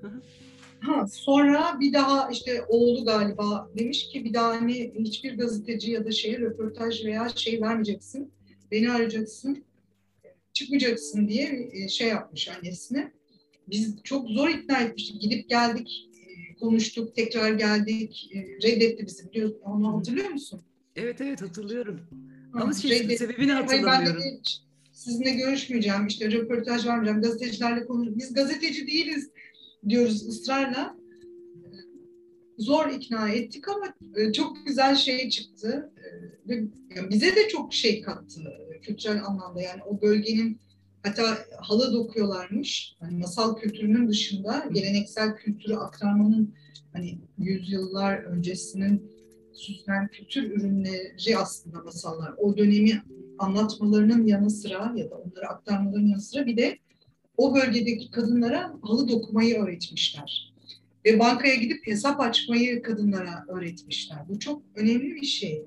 [0.79, 6.05] Ha, sonra bir daha işte oğlu galiba demiş ki bir daha hani hiçbir gazeteci ya
[6.05, 8.31] da şeye röportaj veya şey vermeyeceksin.
[8.71, 9.63] Beni arayacaksın.
[10.53, 13.11] Çıkmayacaksın diye e, şey yapmış annesine.
[13.67, 15.21] Biz çok zor ikna etmiştik.
[15.21, 18.31] Gidip geldik, e, konuştuk, tekrar geldik.
[18.63, 19.31] Reddetti bizi.
[19.31, 20.61] Biliyorsun, onu hatırlıyor musun?
[20.95, 21.99] Evet evet hatırlıyorum.
[22.53, 24.21] Ama şey, şey sebebini hatırlamıyorum.
[24.21, 24.39] Ben de
[24.91, 28.19] sizinle görüşmeyeceğim, işte röportaj vermeyeceğim, gazetecilerle konuşacağım.
[28.19, 29.29] Biz gazeteci değiliz
[29.89, 30.97] diyoruz ısrarla.
[32.57, 35.91] Zor ikna ettik ama e, çok güzel şey çıktı.
[35.97, 36.63] E, ve
[37.09, 38.41] bize de çok şey kattı
[38.81, 39.61] kültürel anlamda.
[39.61, 40.59] Yani o bölgenin
[41.03, 42.95] hatta halı dokuyorlarmış.
[42.99, 46.53] Hani masal kültürünün dışında geleneksel kültürü aktarmanın
[46.93, 49.11] hani yüzyıllar öncesinin
[49.53, 52.33] süslen kültür ürünleri aslında masallar.
[52.37, 53.03] O dönemi
[53.39, 56.77] anlatmalarının yanı sıra ya da onları aktarmalarının yanı sıra bir de
[57.37, 60.53] o bölgedeki kadınlara halı dokumayı öğretmişler.
[61.05, 64.17] Ve bankaya gidip hesap açmayı kadınlara öğretmişler.
[64.29, 65.65] Bu çok önemli bir şey.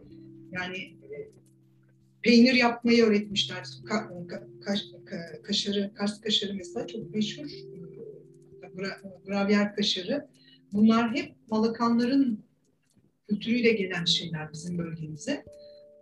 [0.53, 0.96] Yani
[2.27, 3.65] peynir yapmayı öğretmişler.
[3.89, 7.47] Ka, ka, kaş, ka, kaşarı, Kars kaşarı mesela çok meşhur.
[7.47, 7.77] E,
[9.27, 10.27] gravyer kaşarı.
[10.73, 12.45] Bunlar hep Malakanların
[13.29, 15.45] kültürüyle gelen şeyler bizim bölgemize.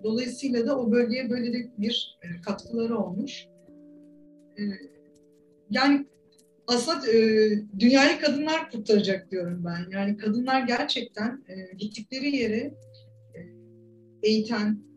[0.03, 3.47] Dolayısıyla da o bölgeye böyle bir e, katkıları olmuş.
[4.59, 4.63] E,
[5.71, 6.07] yani
[6.67, 7.07] aslında
[7.79, 9.91] dünyayı kadınlar kurtaracak diyorum ben.
[9.91, 11.45] Yani kadınlar gerçekten
[11.79, 12.75] gittikleri yere
[14.23, 14.94] eğiten,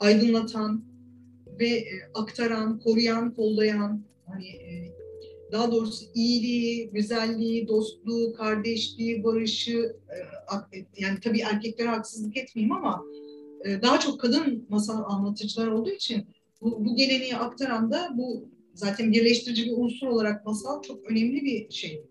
[0.00, 0.84] aydınlatan
[1.60, 4.46] ve aktaran, koruyan, kollayan, hani
[5.52, 9.96] daha doğrusu iyiliği, güzelliği, dostluğu, kardeşliği, barışı
[10.72, 13.04] e, yani tabii erkeklere haksızlık etmeyeyim ama
[13.64, 16.26] e, daha çok kadın masal anlatıcılar olduğu için
[16.60, 21.70] bu, bu geleneği aktaran da bu zaten birleştirici bir unsur olarak masal çok önemli bir
[21.70, 22.02] şey.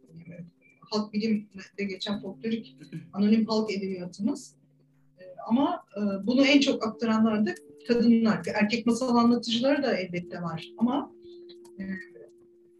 [0.79, 2.77] Halk bilimde geçen folklorik
[3.13, 4.55] anonim halk edebiyatımız.
[5.19, 5.85] E, ama
[6.23, 7.55] bunu en çok aktaranlar da
[7.87, 8.41] kadınlar.
[8.53, 11.11] Erkek masal anlatıcıları da elbette var ama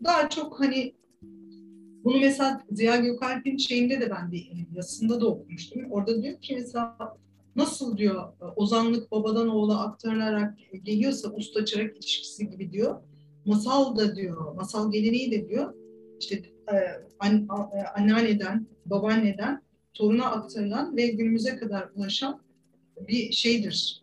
[0.04, 0.94] daha çok hani
[2.04, 4.38] bunu mesela Ziya Gökalp'in şeyinde de ben de
[4.76, 5.92] yazısında da okumuştum.
[5.92, 6.98] Orada diyor ki mesela
[7.56, 13.02] nasıl diyor ozanlık babadan oğula aktarılarak geliyorsa usta çırak ilişkisi gibi diyor.
[13.46, 15.74] Masal da diyor, masal geleneği de diyor.
[16.20, 16.36] İşte
[16.74, 16.76] e,
[17.20, 19.62] an, e, anneanneden, babaanneden
[19.94, 22.42] toruna aktarılan ve günümüze kadar ulaşan
[23.08, 24.02] bir şeydir.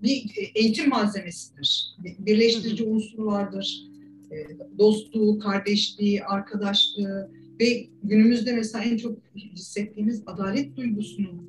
[0.00, 1.96] E, bir eğitim malzemesidir.
[1.98, 3.90] Birleştirici unsuru vardır
[4.30, 4.36] e,
[4.78, 11.44] dostluğu, kardeşliği, arkadaşlığı ve günümüzde mesela en çok hissettiğimiz adalet duygusunu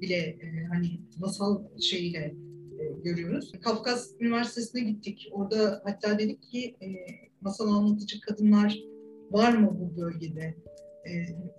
[0.00, 2.34] bile e, hani masal şeyiyle
[2.80, 3.52] e, görüyoruz.
[3.60, 5.28] Kafkas Üniversitesi'ne gittik.
[5.32, 6.76] Orada hatta dedik ki
[7.40, 8.78] masal anlatıcı kadınlar
[9.30, 10.54] var mı bu bölgede?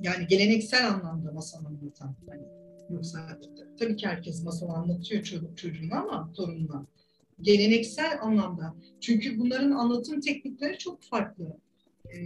[0.02, 2.16] yani geleneksel anlamda masal anlatan.
[2.30, 2.44] Hani
[2.90, 3.40] yoksa
[3.80, 6.86] tabii ki herkes masal anlatıyor çocuk çocuğuna ama torununa.
[7.42, 8.76] geleneksel anlamda.
[9.02, 11.58] Çünkü bunların anlatım teknikleri çok farklı.
[12.06, 12.18] E,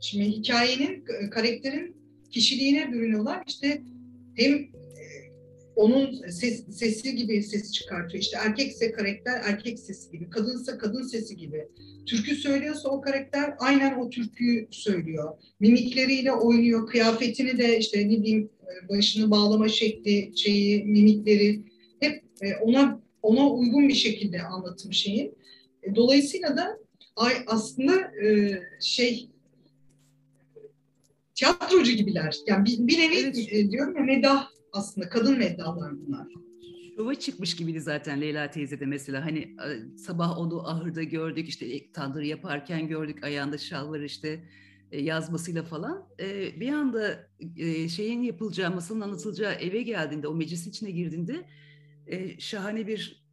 [0.00, 1.96] şimdi hikayenin, karakterin
[2.30, 3.42] kişiliğine bürünüyorlar.
[3.46, 3.82] İşte
[4.36, 4.68] hem
[5.76, 8.22] onun ses, sesi gibi sesi çıkartıyor.
[8.22, 11.68] İşte erkekse karakter erkek sesi gibi, kadınsa kadın sesi gibi.
[12.06, 15.38] Türkü söylüyorsa o karakter aynen o türküyü söylüyor.
[15.60, 21.62] Mimikleriyle oynuyor, kıyafetini de işte ne diyeyim e, başını bağlama şekli, şeyi, mimikleri
[22.00, 25.34] hep e, ona ona uygun bir şekilde anlatım şeyi.
[25.94, 26.78] Dolayısıyla da
[27.16, 27.92] ay aslında
[28.80, 29.28] şey
[31.34, 32.36] tiyatrocu gibiler.
[32.46, 33.48] Yani bir, bir nevi evet.
[33.52, 36.26] E, diyorum ya medah aslında kadın meddahlar bunlar.
[36.96, 41.92] Şova çıkmış gibiydi zaten Leyla teyze de mesela hani e, sabah onu ahırda gördük işte
[41.92, 44.44] tandır yaparken gördük ayağında şal var işte
[44.92, 46.08] e, yazmasıyla falan.
[46.60, 47.30] Bir anda
[47.88, 51.44] şeyin yapılacağı, masanın anlatılacağı eve geldiğinde, o meclisin içine girdiğinde
[52.38, 53.24] şahane bir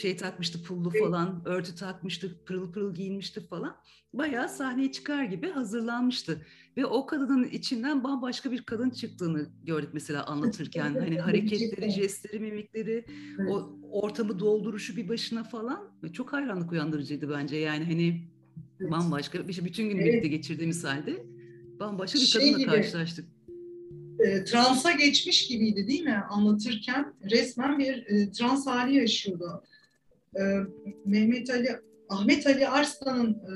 [0.00, 3.76] şey takmıştı pullu falan, örtü takmıştı, pırıl pırıl giyinmişti falan.
[4.12, 6.46] Bayağı sahneye çıkar gibi hazırlanmıştı.
[6.76, 10.94] Ve o kadının içinden bambaşka bir kadın çıktığını gördük mesela anlatırken.
[10.94, 13.04] hani hareketleri, jestleri, mimikleri,
[13.40, 13.50] evet.
[13.50, 17.56] o ortamı dolduruşu bir başına falan çok hayranlık uyandırıcıydı bence.
[17.56, 18.28] Yani hani
[18.80, 18.90] evet.
[18.90, 20.06] bambaşka, işte bütün gün evet.
[20.06, 21.26] birlikte geçirdiğimiz halde
[21.80, 23.28] bambaşka bir şey kadınla gibi, karşılaştık.
[24.18, 26.22] E, transa geçmiş gibiydi değil mi?
[26.30, 29.62] Anlatırken resmen bir e, trans hali yaşıyordu.
[30.36, 30.42] E,
[31.04, 31.68] Mehmet Ali,
[32.08, 33.52] Ahmet Ali Arslan'ın e,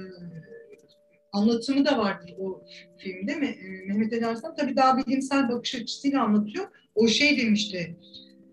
[1.33, 2.63] anlatımı da vardır o
[2.99, 3.47] filmde mi?
[3.47, 6.67] Ee, Mehmet Ali Arslan tabii daha bilimsel bakış açısıyla anlatıyor.
[6.95, 7.97] O şey demişti,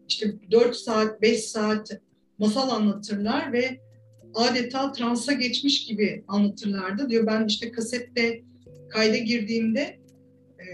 [0.07, 2.01] işte 4 saat, 5 saat
[2.37, 3.79] masal anlatırlar ve
[4.33, 7.09] adeta transa geçmiş gibi anlatırlardı.
[7.09, 8.41] Diyor ben işte kasette
[8.89, 9.99] kayda girdiğimde
[10.59, 10.65] e,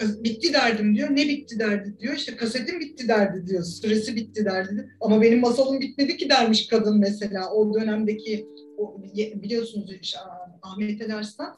[0.00, 1.10] bitti derdim diyor.
[1.10, 2.14] Ne bitti derdi diyor.
[2.14, 3.64] İşte kasetim bitti derdi diyor.
[3.64, 4.88] Süresi bitti derdi.
[5.00, 7.52] Ama benim masalım bitmedi ki dermiş kadın mesela.
[7.52, 8.46] O dönemdeki
[8.78, 10.18] o, biliyorsunuz işte,
[10.62, 11.56] Ahmet El Arslan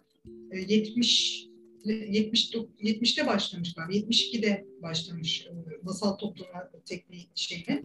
[0.69, 1.47] 70
[1.85, 2.51] 70
[2.83, 3.93] 70'te başlamış galiba.
[3.93, 5.51] 72'de başlamış e,
[5.83, 7.83] masal toplama tekniği şeyini.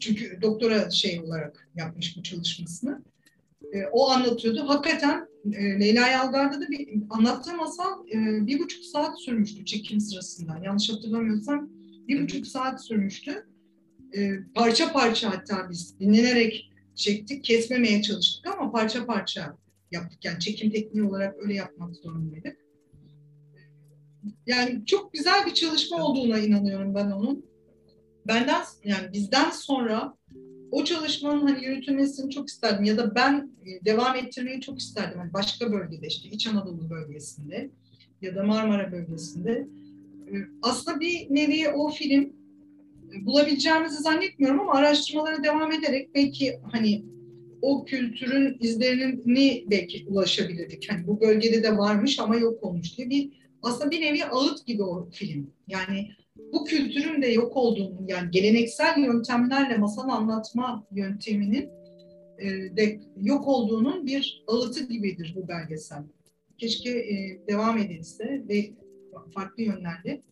[0.00, 3.02] Çünkü doktora şey olarak yapmış bu çalışmasını.
[3.72, 4.68] E, o anlatıyordu.
[4.68, 8.06] Hakikaten e, Leyla Yalgar'da da bir anlattığı masal
[8.46, 10.60] bir buçuk saat sürmüştü çekim sırasında.
[10.64, 11.68] Yanlış hatırlamıyorsam
[12.08, 13.46] bir buçuk saat sürmüştü.
[14.54, 19.56] Parça parça hatta biz dinlenerek çektik, kesmemeye çalıştık ama parça parça
[19.90, 20.24] yaptık.
[20.24, 22.56] Yani çekim tekniği olarak öyle yapmak zorundaydık.
[24.46, 27.46] Yani çok güzel bir çalışma olduğuna inanıyorum ben onun.
[28.26, 30.16] Benden yani bizden sonra
[30.72, 35.18] o çalışmanın hani yürütülmesini çok isterdim ya da ben e, devam ettirmeyi çok isterdim.
[35.18, 37.70] Yani başka bölgede işte İç Anadolu bölgesinde
[38.22, 39.68] ya da Marmara bölgesinde.
[40.32, 47.04] E, aslında bir nevi o film e, bulabileceğimizi zannetmiyorum ama araştırmalara devam ederek belki hani
[47.62, 50.90] o kültürün izlerini belki ulaşabilirdik.
[50.90, 53.30] Hani bu bölgede de varmış ama yok olmuş diye bir
[53.62, 55.50] aslında bir nevi ağıt gibi o film.
[55.68, 56.10] Yani
[56.52, 61.70] bu kültürün de yok olduğunu yani geleneksel yöntemlerle masal anlatma yönteminin
[62.38, 66.02] e, de yok olduğunun bir ağıtı gibidir bu belgesel.
[66.58, 68.70] Keşke e, devam edilse ve
[69.34, 70.22] farklı yönlerle.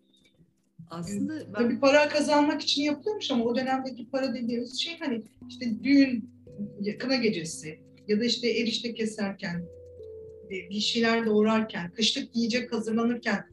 [0.90, 1.52] Aslında ben...
[1.52, 6.30] Tabii para kazanmak için yapılıyormuş ama o dönemdeki para dediğimiz şey hani işte düğün
[6.98, 7.78] kına gecesi
[8.08, 9.64] ya da işte erişte keserken,
[10.50, 13.44] e, bir şeyler doğurarken, kışlık yiyecek hazırlanırken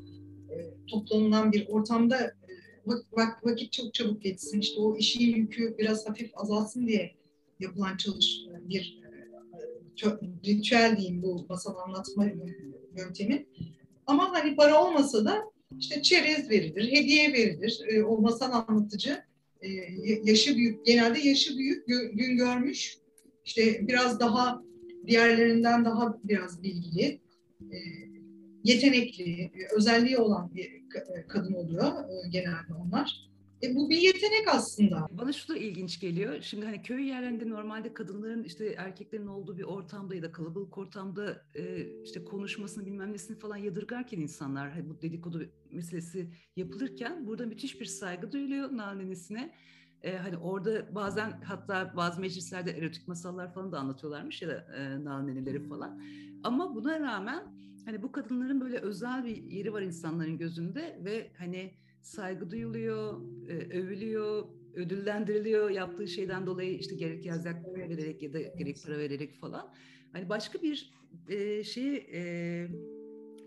[0.49, 0.55] e,
[0.87, 2.44] toplanılan bir ortamda e,
[2.87, 4.59] vak, vakit çok çabuk geçsin.
[4.59, 7.15] İşte o işin yükü biraz hafif azalsın diye
[7.59, 9.01] yapılan çalış bir
[10.45, 12.25] ritüel diyeyim bu masal anlatma
[12.97, 13.45] yöntemi.
[14.07, 15.43] Ama hani para olmasa da
[15.79, 18.01] işte çerez verilir, hediye verilir.
[18.03, 19.23] O masal anlatıcı
[19.61, 19.69] e,
[20.23, 22.97] yaşı büyük, genelde yaşı büyük, gün görmüş,
[23.45, 24.63] işte biraz daha
[25.07, 27.19] diğerlerinden daha biraz bilgili,
[27.71, 27.77] e,
[28.63, 30.84] yetenekli, özelliği olan bir
[31.27, 33.25] kadın oluyor e, genelde onlar.
[33.63, 35.07] E, bu bir yetenek aslında.
[35.11, 36.41] Bana şu da ilginç geliyor.
[36.41, 41.41] Şimdi hani köy yerlerinde normalde kadınların işte erkeklerin olduğu bir ortamda ya da kalabalık ortamda
[41.55, 47.81] e, işte konuşmasını bilmem nesini falan yadırgarken insanlar hani bu dedikodu meselesi yapılırken burada müthiş
[47.81, 49.53] bir saygı duyuluyor nanenesine
[50.01, 55.03] e, hani orada bazen hatta bazı meclislerde erotik masallar falan da anlatıyorlarmış ya da e,
[55.03, 56.01] nalneneleri falan.
[56.43, 57.43] Ama buna rağmen
[57.85, 63.79] hani bu kadınların böyle özel bir yeri var insanların gözünde ve hani saygı duyuluyor, e,
[63.79, 69.73] övülüyor, ödüllendiriliyor yaptığı şeyden dolayı işte gerek yazyak vererek ya da gerek para vererek falan.
[70.11, 70.93] Hani başka bir
[71.29, 72.67] e, şey e,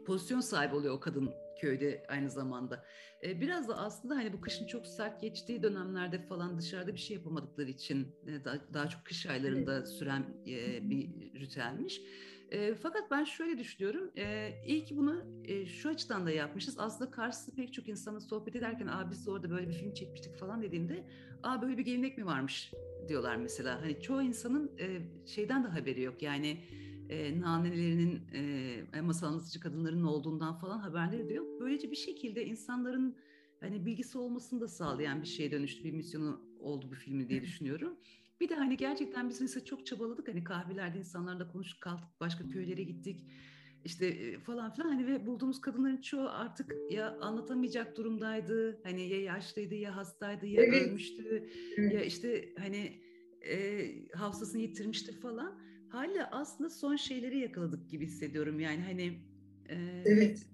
[0.07, 2.85] pozisyon sahibi oluyor o kadın köyde aynı zamanda.
[3.23, 7.17] E, biraz da aslında hani bu kışın çok sert geçtiği dönemlerde falan dışarıda bir şey
[7.17, 11.09] yapamadıkları için e, daha, daha çok kış aylarında süren e, bir
[11.41, 12.01] ritüelmiş.
[12.51, 14.11] E, fakat ben şöyle düşünüyorum.
[14.17, 16.79] E, iyi ki bunu e, şu açıdan da yapmışız.
[16.79, 20.37] Aslında karşısında pek çok insanla sohbet ederken Aa, biz de orada böyle bir film çekmiştik
[20.37, 21.07] falan dediğimde
[21.43, 22.73] Aa böyle bir gelenek mi varmış
[23.09, 23.83] diyorlar mesela.
[23.83, 26.23] Hani çoğu insanın e, şeyden de haberi yok.
[26.23, 26.65] Yani
[27.09, 28.23] e, nanelerinin,
[28.95, 31.47] e, masal anlatıcı kadınların olduğundan falan haberleri de yok.
[31.61, 33.17] Böylece bir şekilde insanların
[33.61, 35.85] hani bilgisi olmasını da sağlayan bir şeye dönüştü.
[35.85, 37.97] Bir misyonu oldu bu filmi diye düşünüyorum.
[38.41, 40.29] Bir de hani gerçekten biz mesela çok çabaladık.
[40.29, 43.25] Hani kahvelerde insanlarla konuştuk, kalktık, başka köylere gittik.
[43.85, 48.81] İşte falan filan hani ve bulduğumuz kadınların çoğu artık ya anlatamayacak durumdaydı.
[48.83, 50.83] Hani ya yaşlıydı ya hastaydı ya evet.
[50.83, 51.51] ölmüştü.
[51.77, 51.95] Evet.
[51.95, 53.03] Ya işte hani
[53.49, 55.61] e, hafızasını yitirmişti falan.
[55.89, 58.61] Hala aslında son şeyleri yakaladık gibi hissediyorum.
[58.61, 59.19] Yani hani
[59.69, 60.47] e, evet.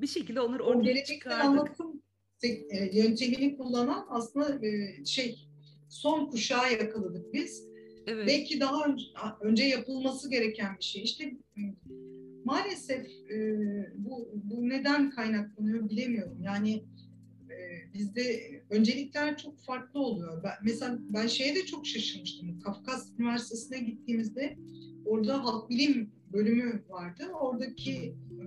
[0.00, 1.44] bir şekilde onları ortaya çıkardık.
[1.44, 2.02] anlatım
[2.92, 5.45] yöntemini kullanan aslında e, şey
[5.88, 7.66] son kuşağı yakaladık biz.
[8.06, 8.26] Evet.
[8.26, 9.04] Belki daha önce,
[9.40, 11.02] önce yapılması gereken bir şey.
[11.02, 11.36] İşte
[12.44, 13.58] maalesef e,
[13.96, 16.38] bu, bu neden kaynaklanıyor bilemiyorum.
[16.42, 16.84] Yani
[17.50, 17.56] e,
[17.94, 20.42] bizde öncelikler çok farklı oluyor.
[20.42, 22.60] Ben, mesela ben şeye de çok şaşırmıştım.
[22.60, 24.56] Kafkas Üniversitesi'ne gittiğimizde
[25.04, 27.24] orada halk bilim bölümü vardı.
[27.40, 28.44] Oradaki e,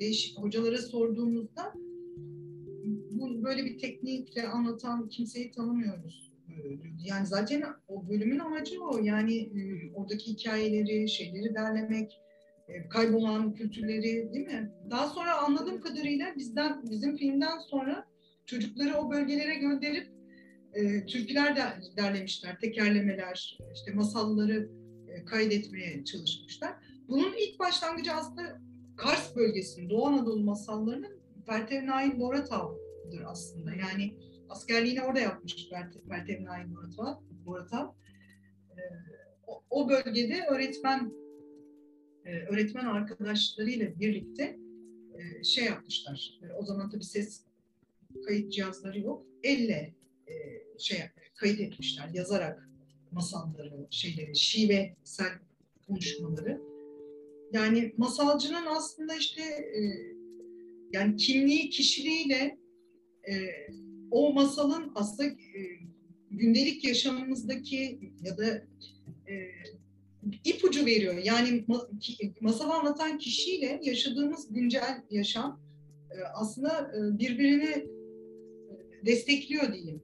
[0.00, 1.72] değişik hocalara sorduğumuzda
[3.10, 6.33] bu böyle bir teknikle anlatan kimseyi tanımıyoruz
[7.04, 8.98] yani zaten o bölümün amacı o.
[8.98, 12.20] Yani e, oradaki hikayeleri, şeyleri derlemek,
[12.68, 14.72] e, kaybolan kültürleri değil mi?
[14.90, 18.06] Daha sonra anladığım kadarıyla bizden bizim filmden sonra
[18.46, 20.08] çocukları o bölgelere gönderip
[20.74, 21.62] e, türküler de
[21.96, 24.68] derlemişler, tekerlemeler, işte masalları
[25.08, 26.72] e, kaydetmeye çalışmışlar.
[27.08, 28.60] Bunun ilk başlangıcı aslında
[28.96, 33.70] Kars bölgesinin, Doğu Anadolu masallarının Pertev Nail Boratav'dır aslında.
[33.74, 34.14] Yani
[34.48, 35.70] askerliğini orada yapmış
[36.04, 37.20] Meltem Naim Murat'a.
[37.46, 37.94] Murat'a.
[38.70, 38.80] Ee,
[39.46, 41.12] o, o bölgede öğretmen
[42.24, 44.58] e, öğretmen arkadaşlarıyla birlikte
[45.14, 46.40] e, şey yapmışlar.
[46.42, 47.44] E, o zaman tabii ses
[48.26, 49.26] kayıt cihazları yok.
[49.42, 49.94] Elle
[50.78, 50.98] şey
[51.34, 52.68] kayıt etmişler yazarak
[53.12, 55.32] masalları, şeyleri, şivesel
[55.86, 56.60] konuşmaları.
[57.52, 59.42] Yani masalcının aslında işte
[60.92, 62.58] yani kimliği, kişiliğiyle
[64.10, 65.60] o masalın aslında e,
[66.30, 68.46] gündelik yaşamımızdaki ya da
[69.28, 69.34] e,
[70.44, 71.14] ipucu veriyor.
[71.14, 71.64] Yani
[72.40, 75.60] masalı anlatan kişiyle yaşadığımız güncel yaşam
[76.10, 77.86] e, aslında e, birbirini e,
[79.06, 80.02] destekliyor diyeyim.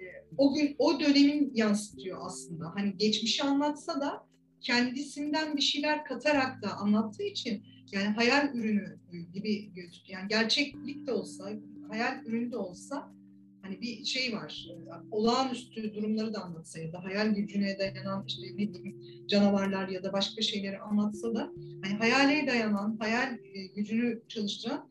[0.00, 0.04] E,
[0.38, 2.74] o gün o dönemin yansıtıyor aslında.
[2.74, 4.26] Hani geçmişi anlatsa da
[4.60, 8.98] kendisinden bir şeyler katarak da anlattığı için yani hayal ürünü
[9.34, 10.20] gibi gözüküyor.
[10.20, 11.50] Yani gerçeklik de olsa,
[11.88, 13.14] hayal ürünü de olsa
[13.62, 14.68] hani bir şey var.
[15.10, 20.12] Olağanüstü durumları da anlatsa ya da hayal gücüne dayanan işte ne bileyim canavarlar ya da
[20.12, 21.52] başka şeyleri anlatsa da
[21.84, 24.90] hani hayale dayanan, hayal e, gücünü çalıştıran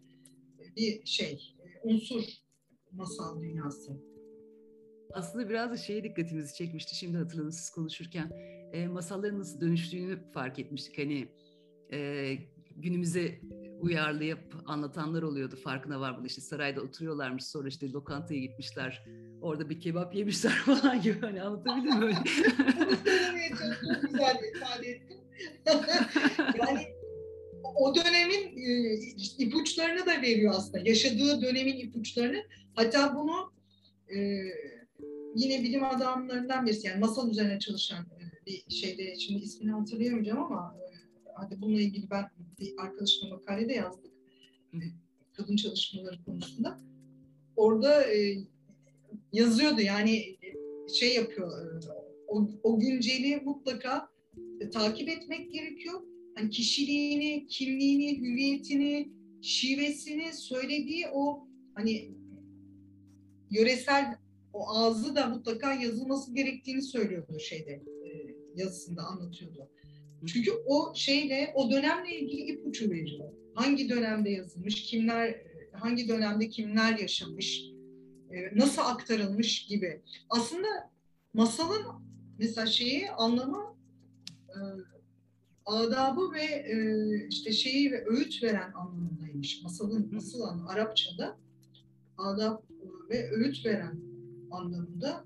[0.77, 2.23] bir şey, e, unsur
[2.91, 3.91] masal dünyası.
[5.13, 8.32] Aslında biraz da şeye dikkatimizi çekmişti şimdi hatırladım siz konuşurken.
[8.73, 10.97] E, masalların nasıl dönüştüğünü fark etmiştik.
[10.97, 11.27] Hani
[11.93, 12.34] e,
[12.75, 13.39] günümüze
[13.83, 15.55] uyarlayıp anlatanlar oluyordu.
[15.55, 19.05] Farkına var bunu işte sarayda oturuyorlarmış sonra işte lokantaya gitmişler.
[19.41, 22.15] Orada bir kebap yemişler falan gibi hani anlatabildim mi?
[23.49, 25.19] çok güzel ifade ettin.
[26.59, 26.87] yani
[27.75, 28.99] o dönemin e,
[29.37, 30.89] ipuçlarını da veriyor aslında.
[30.89, 32.43] Yaşadığı dönemin ipuçlarını.
[32.75, 33.53] Hatta bunu
[34.15, 34.17] e,
[35.35, 40.75] yine bilim adamlarından birisi yani masal üzerine çalışan e, bir şeyde şimdi ismini hatırlayamayacağım ama
[41.35, 42.25] hadi bununla ilgili ben
[42.59, 44.11] bir arkadaşımla makale de yazdık.
[45.33, 46.79] Kadın çalışmaları konusunda.
[47.55, 48.37] Orada e,
[49.33, 50.37] yazıyordu yani
[50.99, 51.87] şey yapıyor e,
[52.27, 54.09] o, o günceli mutlaka
[54.59, 56.01] e, takip etmek gerekiyor.
[56.35, 59.09] Hani kişiliğini, kimliğini, hüviyetini,
[59.41, 62.11] şivesini söylediği o hani
[63.51, 64.17] yöresel
[64.53, 69.69] o ağzı da mutlaka yazılması gerektiğini söylüyordu şeyde e, yazısında anlatıyordu.
[70.25, 73.29] Çünkü o şeyle, o dönemle ilgili ipucu veriyor.
[73.53, 75.36] Hangi dönemde yazılmış, kimler,
[75.74, 77.63] hangi dönemde kimler yaşamış,
[78.32, 80.01] e, nasıl aktarılmış gibi.
[80.30, 80.67] Aslında
[81.34, 81.86] masalın
[82.39, 83.78] mesela şeyi anlamı
[84.49, 84.59] e,
[85.65, 86.78] adabı ve e,
[87.30, 89.63] işte şeyi ve öğüt veren anlamındaymış.
[89.63, 91.38] Masalın nasıl anlamı Arapçada
[92.17, 92.61] adab
[93.09, 93.99] ve öğüt veren
[94.51, 95.26] anlamında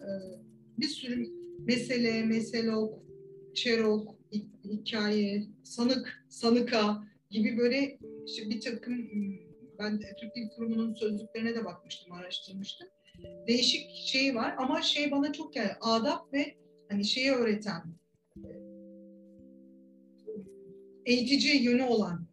[0.78, 1.28] bir sürü
[1.60, 3.04] mesele, meselok,
[3.54, 4.17] çerok,
[4.64, 9.10] hikaye, sanık, sanıka gibi böyle işte bir takım
[9.80, 12.88] ben Türk Dil Kurumu'nun sözlüklerine de bakmıştım, araştırmıştım.
[13.48, 16.58] Değişik şey var ama şey bana çok yani adap ve
[16.90, 17.84] hani şeyi öğreten
[21.06, 22.28] eğitici yönü olan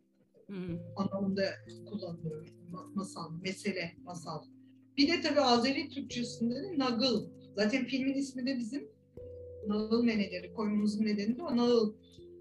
[0.47, 0.79] hmm.
[0.97, 1.45] anlamında
[1.87, 2.49] kullanılıyor.
[2.95, 4.43] Masal, mesele, masal.
[4.97, 7.29] Bir de tabii Azeri Türkçesinde de nagıl.
[7.57, 8.89] Zaten filmin ismi de bizim
[9.69, 11.95] nagıl meneleri koymamızın nedeni de o nagıl.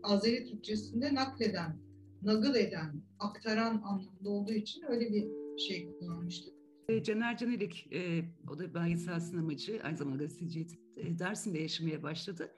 [0.03, 1.77] Azeri Türkçesinde nakleden,
[2.21, 6.53] nagıl eden, aktaran anlamında olduğu için öyle bir şey kullanmıştık.
[6.89, 10.67] E, Caner Canelik, e, o da belgesel sinemacı, aynı zamanda gazeteci
[10.97, 12.51] e, Dersim'de yaşamaya başladı.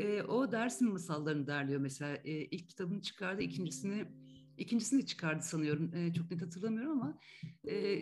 [0.00, 2.16] E, o Dersim masallarını derliyor mesela.
[2.24, 4.04] E, ilk kitabını çıkardı, ikincisini
[4.58, 5.94] ikincisini çıkardı sanıyorum.
[5.94, 7.18] E, çok net hatırlamıyorum ama
[7.68, 7.98] e,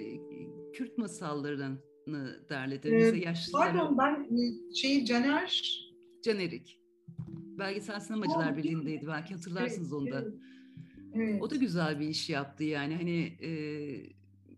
[0.72, 1.78] Kürt masallarını
[2.50, 2.88] derledi.
[2.88, 3.72] Ee, mesela yaşlılara...
[3.72, 4.28] Pardon ben
[4.74, 5.83] şeyi Caner...
[6.24, 6.80] Canerik.
[7.58, 9.06] Belgesel Sinemacılar oh, Birliği'ndeydi.
[9.06, 10.24] Belki hatırlarsınız evet, onu da.
[11.14, 11.42] Evet.
[11.42, 12.94] O da güzel bir iş yaptı yani.
[12.94, 13.50] Hani e,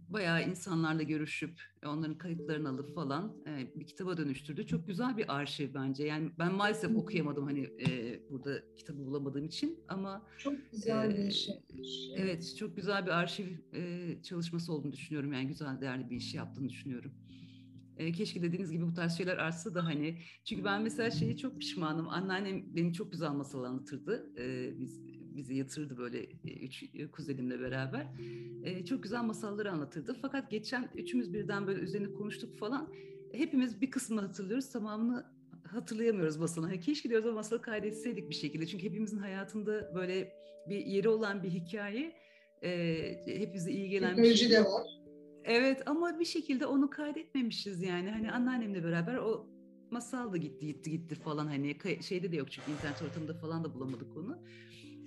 [0.09, 4.67] bayağı insanlarla görüşüp onların kayıtlarını alıp falan e, bir kitaba dönüştürdü.
[4.67, 6.05] Çok güzel bir arşiv bence.
[6.05, 11.25] Yani ben maalesef okuyamadım hani e, burada kitabı bulamadığım için ama çok güzel e, bir
[11.25, 11.49] iş.
[12.17, 15.33] Evet, çok güzel bir arşiv e, çalışması olduğunu düşünüyorum.
[15.33, 17.13] Yani güzel, değerli bir iş yaptığını düşünüyorum.
[17.97, 21.61] E, keşke dediğiniz gibi bu tarz şeyler artsa da hani çünkü ben mesela şeyi çok
[21.61, 22.09] pişmanım.
[22.09, 24.31] Anneannem beni çok güzel masal anlatırdı.
[24.39, 28.07] E, biz bizi yatırdı böyle e, üç e, kuzenimle beraber.
[28.65, 30.17] E, çok güzel masalları anlatırdı.
[30.23, 32.93] Fakat geçen üçümüz birden böyle üzerine konuştuk falan.
[33.33, 35.27] Hepimiz bir kısmını hatırlıyoruz, tamamını
[35.63, 36.71] hatırlayamıyoruz masalını.
[36.71, 38.67] Hani keşke diyoruz o masalı kaydetseydik bir şekilde.
[38.67, 40.33] Çünkü hepimizin hayatında böyle
[40.69, 42.13] bir yeri olan bir hikaye.
[42.63, 44.51] E, hepimize iyi gelen bir şey.
[44.51, 44.96] de var.
[45.47, 48.11] Evet ama bir şekilde onu kaydetmemişiz yani.
[48.11, 49.47] Hani anneannemle beraber o
[49.91, 53.75] masal da gitti gitti gitti falan hani şeyde de yok çünkü internet ortamında falan da
[53.75, 54.43] bulamadık onu.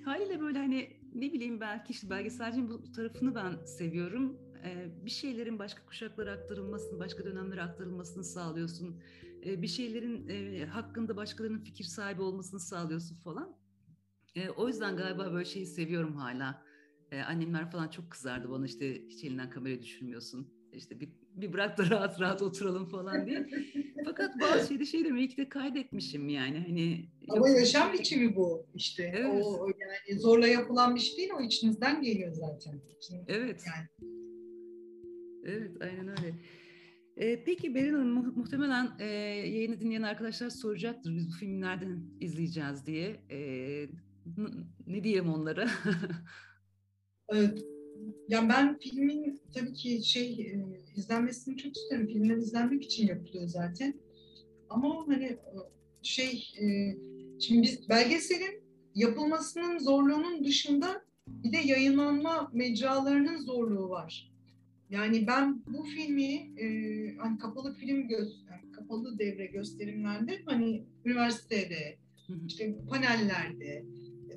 [0.05, 4.37] Haliyle böyle hani ne bileyim belki işte belgeselcinin bu tarafını ben seviyorum.
[4.63, 9.01] Ee, bir şeylerin başka kuşaklara aktarılmasını, başka dönemlere aktarılmasını sağlıyorsun.
[9.45, 13.57] Ee, bir şeylerin e, hakkında başkalarının fikir sahibi olmasını sağlıyorsun falan.
[14.35, 16.63] Ee, o yüzden galiba böyle şeyi seviyorum hala.
[17.11, 20.53] Ee, annemler falan çok kızardı bana işte hiç elinden kamerayı düşürmüyorsun.
[20.73, 23.47] İşte bir, bir bırak da rahat rahat oturalım falan diye.
[24.05, 26.59] Fakat bazı şeyde şey de belki de kaydetmişim yani.
[26.67, 29.11] Hani Ama yaşam biçimi bu işte.
[29.15, 29.43] Evet.
[29.45, 32.81] O yani zorla yapılan bir şey değil o içinizden geliyor zaten.
[32.97, 33.63] İçiniz, evet.
[33.67, 34.09] Yani.
[35.43, 36.35] Evet aynen öyle.
[37.17, 42.03] Ee, peki Berin Hanım mu- muhtemelen e, yayını dinleyen arkadaşlar soracaktır biz bu filmi nereden
[42.19, 43.19] izleyeceğiz diye.
[43.29, 43.39] E,
[44.37, 45.69] n- ne diyelim onlara?
[47.31, 47.65] evet.
[48.29, 50.65] Ya ben filmin tabii ki şey e,
[50.95, 52.07] izlenmesini çok isterim.
[52.07, 53.93] Filmler izlenmek için yapılıyor zaten.
[54.69, 55.39] Ama hani e,
[56.03, 56.95] şey e,
[57.39, 58.63] şimdi biz belgeselin
[58.95, 64.31] yapılmasının zorluğunun dışında bir de yayınlanma mecralarının zorluğu var.
[64.89, 66.67] Yani ben bu filmi e,
[67.17, 71.97] hani kapalı film göz, yani kapalı devre gösterimlerde hani üniversitede
[72.47, 73.85] işte panellerde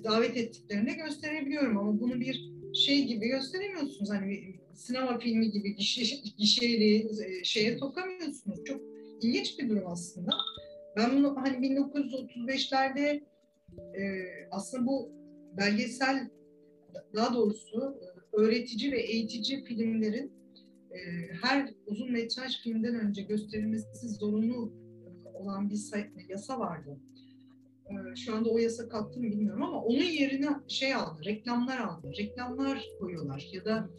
[0.05, 4.11] davet ettiklerinde gösterebiliyorum ama bunu bir şey gibi gösteremiyorsunuz.
[4.11, 8.65] Hani sinema filmi gibi gişe, gişeli e, şeye sokamıyorsunuz.
[8.65, 8.81] Çok
[9.23, 10.31] ilginç bir durum aslında.
[10.97, 13.23] Ben bunu hani 1935'lerde
[13.79, 14.03] e,
[14.51, 15.13] aslında bu
[15.57, 16.31] belgesel
[17.15, 20.33] daha doğrusu e, öğretici ve eğitici filmlerin
[20.91, 20.99] e,
[21.43, 24.73] her uzun metraj filmden önce gösterilmesi zorunlu
[25.35, 25.79] olan bir
[26.29, 26.99] yasa vardı.
[27.91, 32.13] Ee, şu anda o yasa kalktı mı bilmiyorum ama onun yerine şey aldı, reklamlar aldı.
[32.19, 33.91] Reklamlar koyuyorlar ya da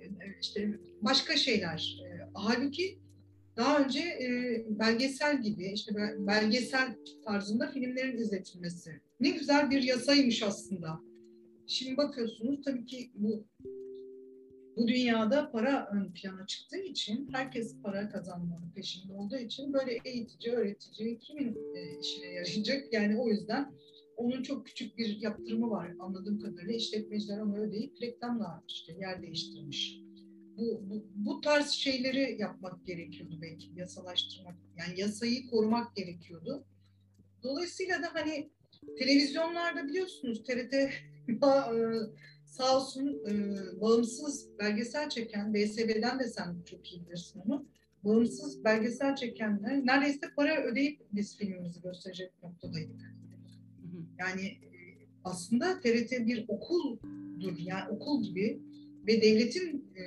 [0.00, 0.04] e,
[0.42, 1.98] işte başka şeyler.
[2.04, 2.98] E, halbuki
[3.56, 9.00] daha önce e, belgesel gibi işte belgesel tarzında filmlerin izletilmesi.
[9.20, 11.00] Ne güzel bir yasaymış aslında.
[11.66, 13.46] Şimdi bakıyorsunuz tabii ki bu
[14.76, 20.52] bu dünyada para ön plana çıktığı için, herkes para kazanmanın peşinde olduğu için böyle eğitici,
[20.52, 22.92] öğretici kimin e, işine yarayacak?
[22.92, 23.72] Yani o yüzden
[24.16, 26.74] onun çok küçük bir yaptırımı var anladığım kadarıyla.
[26.74, 30.00] işletmeciler onu ödeyip reklamla işte yer değiştirmiş.
[30.56, 34.54] Bu, bu, bu tarz şeyleri yapmak gerekiyordu belki yasalaştırmak.
[34.78, 36.64] Yani yasayı korumak gerekiyordu.
[37.42, 38.50] Dolayısıyla da hani
[38.98, 40.74] televizyonlarda biliyorsunuz TRT
[42.46, 43.32] sağ olsun e,
[43.80, 47.66] bağımsız belgesel çeken, BSB'den de sen çok iyi bilirsin onu,
[48.04, 53.14] bağımsız belgesel çekenler neredeyse para ödeyip biz filmimizi gösterecek noktadaydık.
[54.18, 54.58] Yani e,
[55.24, 58.60] aslında TRT bir okuldur, yani okul gibi
[59.06, 60.02] ve devletin e,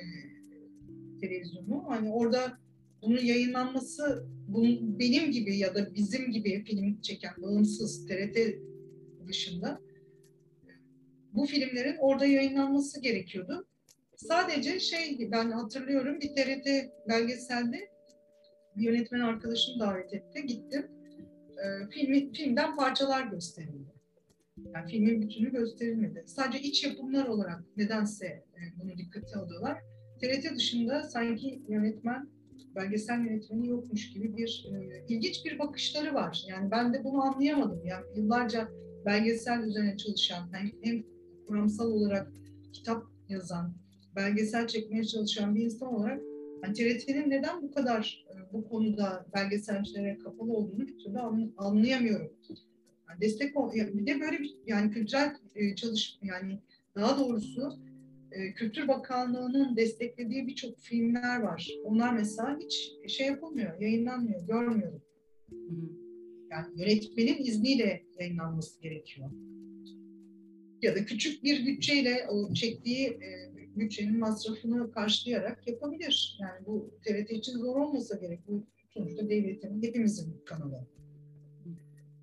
[1.20, 1.84] televizyonu.
[1.88, 2.58] Hani orada
[3.02, 8.36] bunun yayınlanması bunun benim gibi ya da bizim gibi film çeken bağımsız TRT
[9.28, 9.80] dışında
[11.34, 13.66] bu filmlerin orada yayınlanması gerekiyordu.
[14.16, 16.66] Sadece şey ben hatırlıyorum bir TRT
[17.08, 17.90] belgeselde
[18.76, 20.46] yönetmen arkadaşım davet etti.
[20.46, 20.86] Gittim.
[21.50, 23.90] E, filmi, filmden parçalar gösterildi.
[24.74, 26.24] Yani filmin bütünü gösterilmedi.
[26.26, 29.78] Sadece iç yapımlar olarak nedense e, bunu dikkate alıyorlar.
[30.20, 32.28] TRT dışında sanki yönetmen,
[32.74, 36.44] belgesel yönetmeni yokmuş gibi bir e, ilginç bir bakışları var.
[36.48, 37.80] Yani ben de bunu anlayamadım.
[37.84, 38.68] Yani yıllarca
[39.06, 41.04] belgesel üzerine çalışan, hem, hem
[41.50, 42.32] kuramsal olarak
[42.72, 43.74] kitap yazan,
[44.16, 46.20] belgesel çekmeye çalışan bir insan olarak
[46.64, 51.18] yani TRT'nin neden bu kadar e, bu konuda belgeselcilere kapalı olduğunu bir türlü
[51.56, 52.32] anlayamıyorum.
[53.08, 56.58] Yani destek bir de böyle bir yani kültürel e, çalış yani
[56.96, 57.78] daha doğrusu
[58.32, 61.70] e, Kültür Bakanlığı'nın desteklediği birçok filmler var.
[61.84, 65.02] Onlar mesela hiç şey yapılmıyor, yayınlanmıyor, görmüyorum.
[66.50, 69.30] Yani yönetmenin izniyle yayınlanması gerekiyor.
[70.82, 76.38] Ya da küçük bir bütçeyle o çektiği e, bütçenin masrafını karşılayarak yapabilir.
[76.40, 78.40] Yani bu TRT için zor olmasa gerek.
[78.48, 80.86] Bu sonuçta devletin, hepimizin kanalı.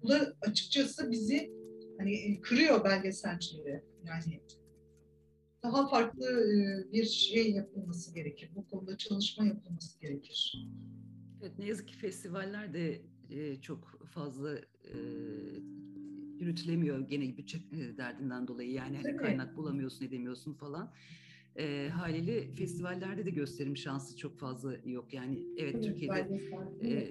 [0.02, 1.52] Bu da açıkçası bizi
[1.98, 3.82] hani e, kırıyor belgeselcileri.
[4.06, 4.42] Yani
[5.64, 8.52] daha farklı e, bir şey yapılması gerekir.
[8.56, 10.68] Bu konuda çalışma yapılması gerekir.
[11.42, 14.58] Evet, ne yazık ki festivaller de e, çok fazla
[16.40, 17.58] yürütülemiyor gene bütçe
[17.98, 18.72] derdinden dolayı.
[18.72, 20.94] Yani hani kaynak bulamıyorsun, edemiyorsun falan.
[21.56, 25.14] E, haliyle festivallerde de gösterim şansı çok fazla yok.
[25.14, 26.40] Yani evet, evet Türkiye'de
[26.82, 27.10] e,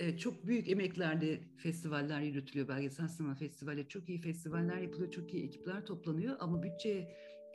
[0.00, 2.68] evet, çok büyük emeklerle festivaller yürütülüyor.
[2.68, 7.08] Belgesel sinema festivali çok iyi festivaller yapılıyor, çok iyi ekipler toplanıyor ama bütçe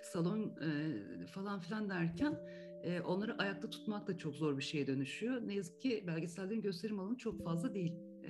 [0.04, 2.40] salon e, falan filan derken
[2.84, 5.48] e, onları ayakta tutmak da çok zor bir şeye dönüşüyor.
[5.48, 7.94] Ne yazık ki belgesellerin gösterim alanı çok fazla değil.
[8.26, 8.30] E,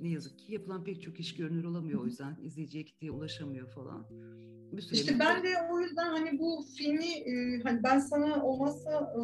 [0.00, 2.02] ne yazık ki yapılan pek çok iş görünür olamıyor.
[2.02, 4.06] O yüzden izleyiciye kitleye ulaşamıyor falan.
[4.72, 9.20] Bir işte ben de o yüzden hani bu filmi e, hani ben sana olmazsa e,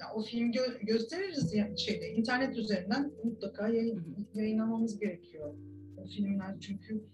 [0.00, 5.54] ya o filmi gö- gösteririz ya şeyde internet üzerinden mutlaka yayın, yayınlamamız gerekiyor.
[5.96, 6.60] O filmler.
[6.60, 7.04] Çünkü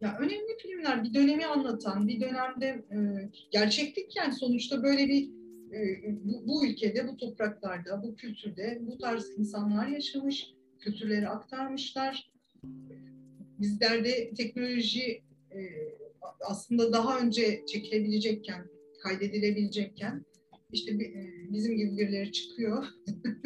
[0.00, 2.98] ya önemli filmler bir dönemi anlatan, bir dönemde e,
[3.50, 5.42] gerçeklik yani sonuçta böyle bir
[6.24, 12.32] bu, bu ülkede, bu topraklarda, bu kültürde bu tarz insanlar yaşamış, kültürleri aktarmışlar.
[13.58, 15.58] Bizlerde teknoloji e,
[16.40, 18.66] aslında daha önce çekilebilecekken,
[19.02, 20.24] kaydedilebilecekken
[20.72, 22.84] işte e, bizim gibi birileri çıkıyor.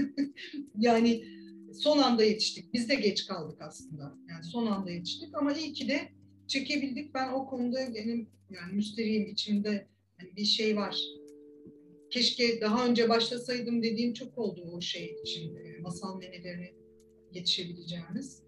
[0.78, 1.24] yani
[1.74, 2.72] son anda yetiştik.
[2.74, 4.14] Biz de geç kaldık aslında.
[4.30, 6.01] Yani son anda yetiştik ama iyi ki de
[6.49, 7.14] çekebildik.
[7.14, 9.87] Ben o konuda benim yani müsterihim içimde
[10.18, 10.97] hani bir şey var.
[12.11, 15.59] Keşke daha önce başlasaydım dediğim çok oldu o şey için.
[15.82, 16.86] Masal menelerine
[17.37, 18.43] yetişebileceğimiz.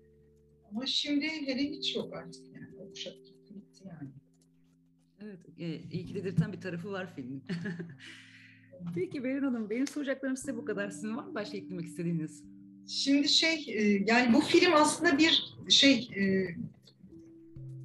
[0.70, 2.76] Ama şimdi hele hiç yok artık yani.
[2.78, 4.11] O kuşak gitti yani.
[5.20, 7.45] Evet, e, iyi ki dedirten bir tarafı var filmin.
[8.95, 10.91] Peki Beren Hanım, benim soracaklarım size bu kadar.
[10.91, 12.45] Sizin var mı başka eklemek istediğiniz?
[12.89, 16.49] Şimdi şey, e, yani bu film aslında bir şey, e,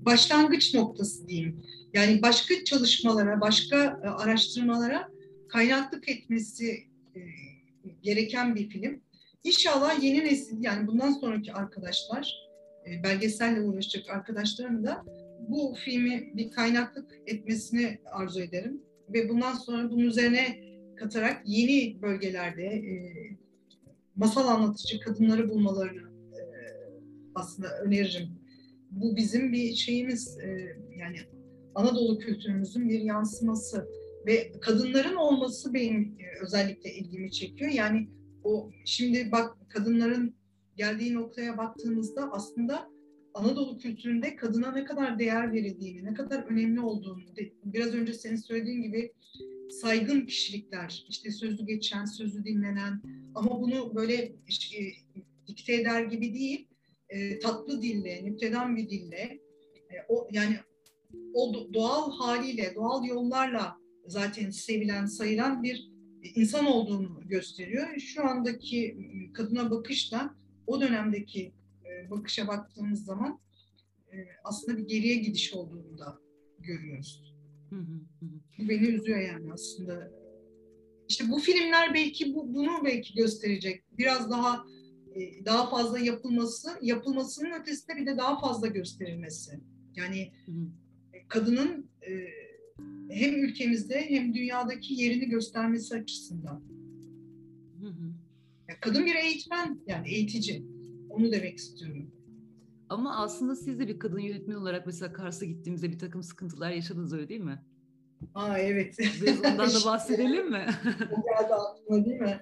[0.05, 1.63] başlangıç noktası diyeyim.
[1.93, 5.11] Yani başka çalışmalara, başka araştırmalara
[5.49, 6.87] kaynaklık etmesi
[8.01, 9.01] gereken bir film.
[9.43, 12.49] İnşallah yeni nesil, yani bundan sonraki arkadaşlar,
[13.03, 15.05] belgeselle uğraşacak arkadaşlarım da
[15.47, 18.81] bu filmi bir kaynaklık etmesini arzu ederim.
[19.09, 20.59] Ve bundan sonra bunun üzerine
[20.95, 22.93] katarak yeni bölgelerde e,
[24.15, 26.01] masal anlatıcı kadınları bulmalarını
[26.33, 26.41] e,
[27.35, 28.29] aslında öneririm.
[28.91, 31.17] Bu bizim bir şeyimiz e, yani
[31.75, 33.87] Anadolu kültürümüzün bir yansıması
[34.27, 37.71] ve kadınların olması benim e, özellikle ilgimi çekiyor.
[37.71, 38.07] Yani
[38.43, 40.35] o şimdi bak kadınların
[40.77, 42.93] geldiği noktaya baktığımızda aslında
[43.33, 47.23] Anadolu kültüründe kadına ne kadar değer verildiğini, ne kadar önemli olduğunu,
[47.65, 49.13] biraz önce senin söylediğin gibi
[49.69, 53.01] saygın kişilikler, işte sözü geçen, sözü dinlenen
[53.35, 54.77] ama bunu böyle işte,
[55.47, 56.67] dikte eder gibi değil,
[57.09, 59.39] e, tatlı dille, nükteden bir dille,
[59.89, 60.55] e, o yani
[61.33, 63.77] o doğal haliyle, doğal yollarla
[64.07, 65.92] zaten sevilen, sayılan bir
[66.36, 67.97] insan olduğunu gösteriyor.
[67.99, 68.97] Şu andaki
[69.34, 70.36] kadına bakışla
[70.67, 71.53] o dönemdeki
[72.09, 73.39] bakışa baktığımız zaman
[74.13, 76.19] e, aslında bir geriye gidiş olduğunu da
[76.59, 77.34] görüyoruz.
[78.57, 80.11] Bu beni üzüyor yani aslında.
[81.09, 83.84] İşte bu filmler belki bu, bunu belki gösterecek.
[83.97, 84.65] Biraz daha
[85.45, 89.59] daha fazla yapılması, yapılmasının ötesinde bir de daha fazla gösterilmesi.
[89.95, 90.34] Yani
[91.28, 92.11] kadının e,
[93.14, 96.64] hem ülkemizde hem dünyadaki yerini göstermesi açısından.
[98.82, 100.66] Kadın bir eğitmen yani eğitici.
[101.09, 102.11] Onu demek istiyorum.
[102.89, 107.14] Ama aslında siz de bir kadın yönetmen olarak mesela Kars'a gittiğimizde bir takım sıkıntılar yaşadınız
[107.14, 107.64] öyle değil mi?
[108.36, 108.95] Aa evet.
[108.99, 110.66] Biz ondan da bahsedelim mi?
[111.11, 112.39] o geldi aklıma değil mi?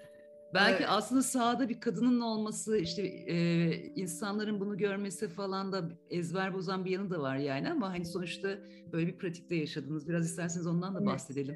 [0.54, 0.90] Belki evet.
[0.90, 6.92] aslında sahada bir kadının olması, işte e, insanların bunu görmesi falan da ezber bozan bir
[6.92, 8.58] yanı da var yani ama hani sonuçta
[8.92, 10.10] böyle bir pratikte yaşadınız.
[10.10, 11.56] Biraz isterseniz ondan da bahsedelim.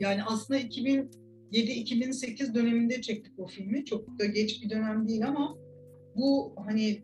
[0.00, 3.84] Yani aslında 2007-2008 döneminde çektik o filmi.
[3.84, 5.56] Çok da geç bir dönem değil ama
[6.16, 7.02] bu hani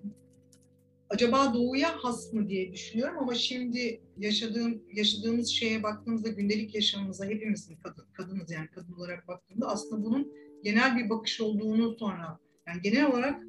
[1.11, 7.77] acaba doğuya has mı diye düşünüyorum ama şimdi yaşadığım yaşadığımız şeye baktığımızda gündelik yaşamımıza hepimizin
[7.77, 10.33] kadın, kadınız yani kadın olarak baktığımda aslında bunun
[10.65, 13.43] genel bir bakış olduğunu sonra yani genel olarak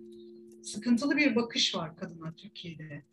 [0.64, 3.04] sıkıntılı bir bakış var kadına Türkiye'de.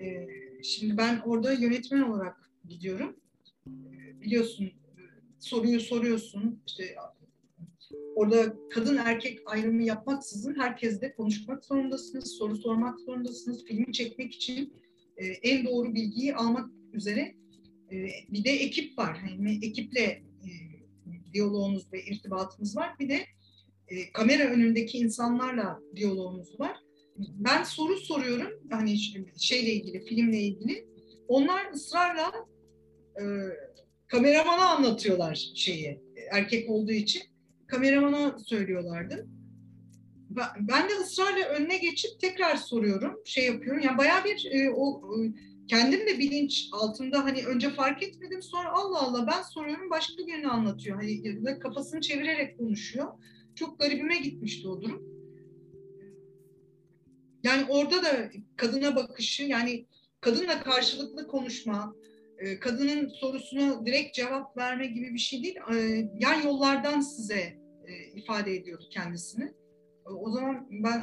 [0.00, 0.26] Ee,
[0.62, 3.16] şimdi ben orada yönetmen olarak gidiyorum.
[3.68, 4.70] Ee, biliyorsun
[5.38, 6.96] soruyu soruyorsun işte
[8.14, 13.64] orada kadın erkek ayrımı yapmaksızın herkesle konuşmak zorundasınız, soru sormak zorundasınız.
[13.64, 14.74] Filmi çekmek için
[15.16, 17.34] e, en doğru bilgiyi almak üzere
[17.92, 17.96] e,
[18.28, 19.18] bir de ekip var.
[19.30, 20.22] Yani ekiple e,
[21.32, 22.98] diyaloğunuz ve irtibatımız var.
[23.00, 23.20] Bir de
[23.88, 26.76] e, kamera önündeki insanlarla diyalogumuz var.
[27.18, 28.98] Ben soru soruyorum hani
[29.38, 30.86] şeyle ilgili, filmle ilgili.
[31.28, 32.32] Onlar ısrarla
[33.20, 33.24] e,
[34.06, 37.22] kameramana anlatıyorlar şeyi, erkek olduğu için.
[37.66, 39.26] Kameramana söylüyorlardı.
[40.60, 43.82] Ben de ısrarla önüne geçip tekrar soruyorum, şey yapıyorum.
[43.82, 45.32] Yani bayağı bir e, o e,
[45.68, 50.48] kendim de bilinç altında hani önce fark etmedim sonra Allah Allah ben soruyorum başka birini
[50.48, 50.96] anlatıyor.
[50.96, 53.06] Hani kafasını çevirerek konuşuyor.
[53.54, 55.16] Çok garibime gitmişti o durum.
[57.42, 59.86] Yani orada da kadına bakışı yani
[60.20, 61.94] kadınla karşılıklı konuşma,
[62.38, 65.56] e, kadının sorusuna direkt cevap verme gibi bir şey değil.
[65.74, 67.40] E, yan yollardan size
[67.86, 69.52] e, ifade ediyordu kendisini.
[70.04, 71.02] O zaman ben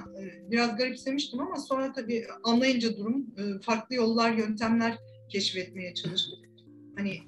[0.52, 4.98] biraz garipsemiştim ama sonra tabii anlayınca durum farklı yollar, yöntemler
[5.30, 6.40] keşfetmeye çalıştık.
[6.96, 7.20] Hani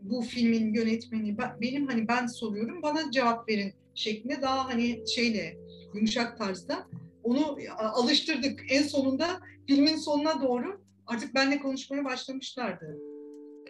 [0.00, 5.56] bu filmin yönetmeni benim hani ben soruyorum bana cevap verin şeklinde daha hani şeyle
[5.94, 6.86] yumuşak tarzda
[7.22, 8.60] onu alıştırdık.
[8.68, 12.98] En sonunda filmin sonuna doğru artık benle konuşmaya başlamışlardı.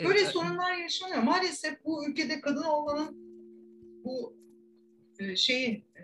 [0.04, 0.28] Böyle evet.
[0.28, 1.22] sorunlar yaşanıyor.
[1.22, 3.16] Maalesef bu ülkede kadın olmanın
[4.04, 4.36] bu
[5.18, 6.02] e, şeyi e,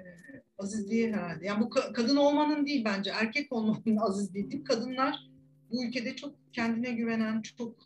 [0.58, 1.46] azizliği herhalde.
[1.46, 4.64] Yani bu kadın olmanın değil bence erkek olmanın azizliği değil.
[4.64, 5.30] Kadınlar
[5.70, 7.76] bu ülkede çok kendine güvenen, çok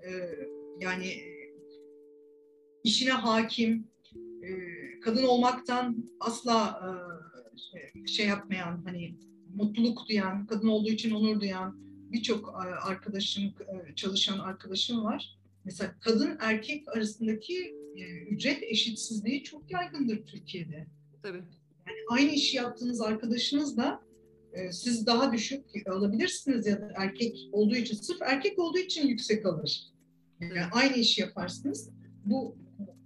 [0.00, 0.10] e,
[0.80, 1.12] yani
[2.84, 3.88] işine hakim,
[5.04, 6.80] kadın olmaktan asla
[7.94, 9.14] e, şey yapmayan, hani
[9.54, 15.38] mutluluk duyan, kadın olduğu için onur duyan birçok e, arkadaşım, e, çalışan arkadaşım var.
[15.64, 20.86] Mesela kadın erkek arasındaki e, ücret eşitsizliği çok yaygındır Türkiye'de.
[21.22, 21.42] Tabii.
[21.86, 24.06] Yani aynı işi yaptığınız arkadaşınız da
[24.70, 29.82] siz daha düşük alabilirsiniz ya da erkek olduğu için, sırf erkek olduğu için yüksek alır.
[30.40, 31.90] Yani aynı işi yaparsınız.
[32.24, 32.56] Bu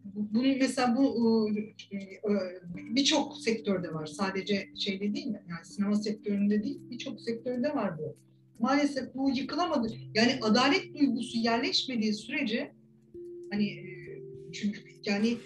[0.05, 1.49] bunun mesela bu
[2.75, 4.07] birçok sektörde var.
[4.07, 5.43] Sadece şeyde değil mi?
[5.51, 8.17] Yani sinema sektöründe değil, birçok sektörde var bu.
[8.61, 9.93] Maalesef bu yıkılamadı.
[10.15, 12.73] Yani adalet duygusu yerleşmediği sürece
[13.51, 13.85] hani
[14.53, 15.37] çünkü yani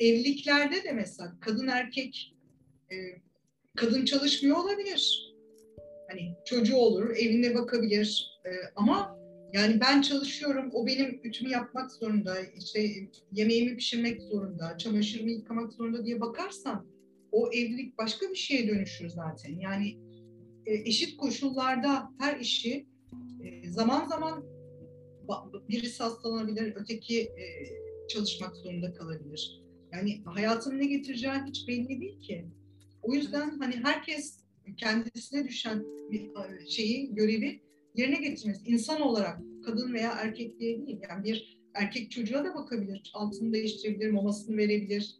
[0.00, 2.36] evliliklerde de mesela kadın erkek
[3.76, 5.34] kadın çalışmıyor olabilir.
[6.10, 8.40] Hani çocuğu olur, evine bakabilir.
[8.76, 9.18] Ama
[9.52, 16.06] yani ben çalışıyorum, o benim ütümü yapmak zorunda, işte yemeğimi pişirmek zorunda, çamaşırımı yıkamak zorunda
[16.06, 16.86] diye bakarsan
[17.32, 19.58] o evlilik başka bir şeye dönüşür zaten.
[19.60, 20.05] Yani e,
[20.66, 22.86] eşit koşullarda her işi
[23.42, 24.44] e, zaman zaman
[25.68, 27.44] birisi hastalanabilir, öteki e,
[28.08, 29.62] çalışmak zorunda kalabilir.
[29.92, 32.46] Yani hayatın ne getireceği hiç belli değil ki.
[33.02, 34.40] O yüzden hani herkes
[34.76, 36.30] kendisine düşen bir
[36.68, 37.60] şeyi, görevi
[37.94, 38.70] yerine getirmesi.
[38.70, 40.98] İnsan olarak kadın veya erkek diye değil.
[41.08, 45.16] Yani bir erkek çocuğa da bakabilir, altını değiştirebilir, mamasını verebilir.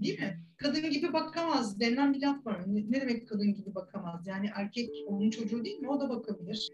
[0.00, 0.40] Değil mi?
[0.62, 2.62] Kadın gibi bakamaz denilen bir laf var.
[2.66, 4.26] Ne, ne demek kadın gibi bakamaz?
[4.26, 5.88] Yani erkek onun çocuğu değil mi?
[5.88, 6.68] O da bakabilir.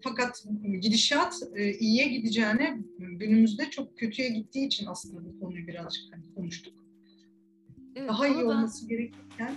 [0.00, 0.44] Fakat
[0.80, 6.74] gidişat e, iyiye gideceğine günümüzde çok kötüye gittiği için aslında bu konuyu birazcık hani konuştuk.
[7.94, 9.56] Evet, Daha iyi olması gerekirken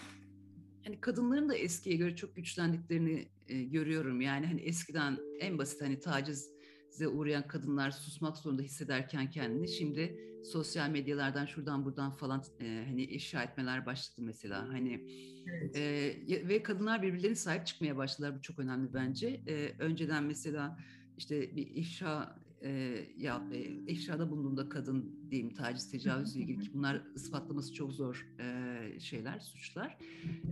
[0.86, 4.22] hani kadınların da eskiye göre çok güçlendiklerini e, görüyorum.
[4.22, 6.59] Yani hani eskiden en basit hani tacize
[7.08, 13.44] uğrayan kadınlar susmak zorunda hissederken kendini şimdi sosyal medyalardan şuradan buradan falan e, hani ifşa
[13.44, 14.70] etmeler başladı mesela.
[14.70, 15.06] Hani
[15.48, 15.78] evet.
[15.78, 18.38] e, ve kadınlar birbirlerine sahip çıkmaya başladılar.
[18.38, 19.42] Bu çok önemli bence.
[19.48, 20.78] E, önceden mesela
[21.18, 27.02] işte bir ifşa e, ya e, ifşada bulunduğunda kadın diyeyim taciz tecavüzle ilgili ki bunlar
[27.16, 29.98] ispatlaması çok zor e, şeyler suçlar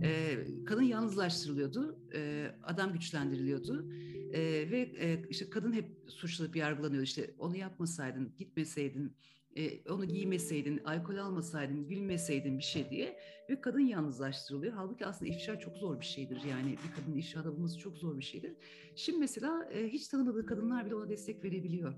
[0.02, 3.90] e, kadın yalnızlaştırılıyordu e, adam güçlendiriliyordu
[4.32, 7.02] E, ve e, işte kadın hep suçlanıp yargılanıyor.
[7.02, 9.16] İşte onu yapmasaydın, gitmeseydin,
[9.56, 13.18] e, onu giymeseydin, alkol almasaydın, gülmeseydin bir şey diye
[13.50, 14.72] ve kadın yalnızlaştırılıyor.
[14.72, 16.40] Halbuki aslında ifşa çok zor bir şeydir.
[16.50, 18.52] Yani bir kadının ifşada bulması çok zor bir şeydir.
[18.96, 21.94] Şimdi mesela e, hiç tanımadığı kadınlar bile ona destek verebiliyor.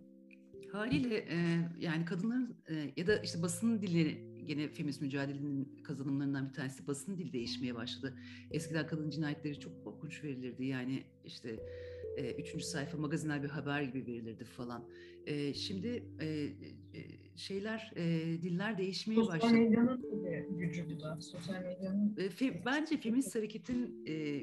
[0.72, 1.36] Haliyle e,
[1.78, 7.18] yani kadınların e, ya da işte basının dilleri gene feminist mücadelenin kazanımlarından bir tanesi basın
[7.18, 8.14] dil değişmeye başladı.
[8.50, 10.64] Eskiden kadın cinayetleri çok korkunç verilirdi.
[10.64, 11.60] Yani işte
[12.16, 14.84] e, üçüncü sayfa magazinel bir haber gibi verilirdi falan.
[15.26, 16.50] E, şimdi e, e,
[17.36, 18.02] şeyler, e,
[18.42, 19.50] diller değişmeye Sosyal başladı.
[19.50, 21.20] Sosyal medyanın gücü bu da.
[21.20, 22.16] Sosyal medyanın.
[22.18, 24.42] E, fe, bence feminist hareketin e,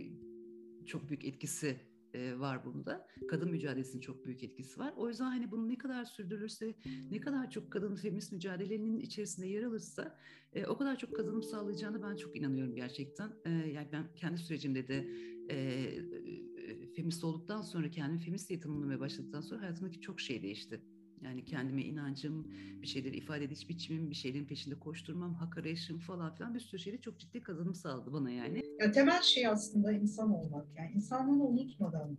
[0.85, 1.75] çok büyük etkisi
[2.18, 3.07] e, var bunda.
[3.30, 4.93] Kadın mücadelesinin çok büyük etkisi var.
[4.97, 6.76] O yüzden hani bunu ne kadar sürdürülürse,
[7.11, 10.18] ne kadar çok kadın feminist mücadelenin içerisinde yer alırsa
[10.53, 13.32] e, o kadar çok kazanım sağlayacağını ben çok inanıyorum gerçekten.
[13.45, 15.07] E, yani ben kendi sürecimde de
[15.49, 20.82] e, e, feminist olduktan sonra, kendimi feminist diye tanımlamaya başladıktan sonra hayatımdaki çok şey değişti.
[21.22, 22.47] Yani kendime inancım,
[22.82, 26.82] bir şeyleri ifade ediş biçimim, bir şeylerin peşinde koşturmam, hak arayışım falan filan bir sürü
[26.82, 28.63] şeyde çok ciddi kazanım sağladı bana yani.
[28.80, 30.68] Ya temel şey aslında insan olmak.
[30.78, 32.18] Yani insanlığını unutmadan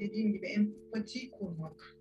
[0.00, 1.96] dediğim gibi empati kurmak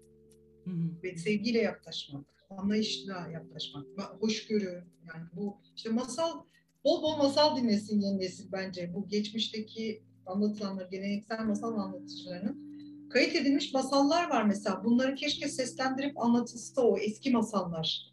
[0.63, 1.03] hı hı.
[1.03, 3.85] ve sevgiyle yaklaşmak, anlayışla yaklaşmak,
[4.19, 6.43] hoşgörü yani bu işte masal
[6.83, 8.93] bol bol masal dinlesin yeni nesil bence.
[8.93, 12.72] Bu geçmişteki anlatılanlar, geleneksel masal anlatıcılarının
[13.13, 14.83] kayıt edilmiş masallar var mesela.
[14.83, 18.11] Bunları keşke seslendirip anlatılsa o eski masallar.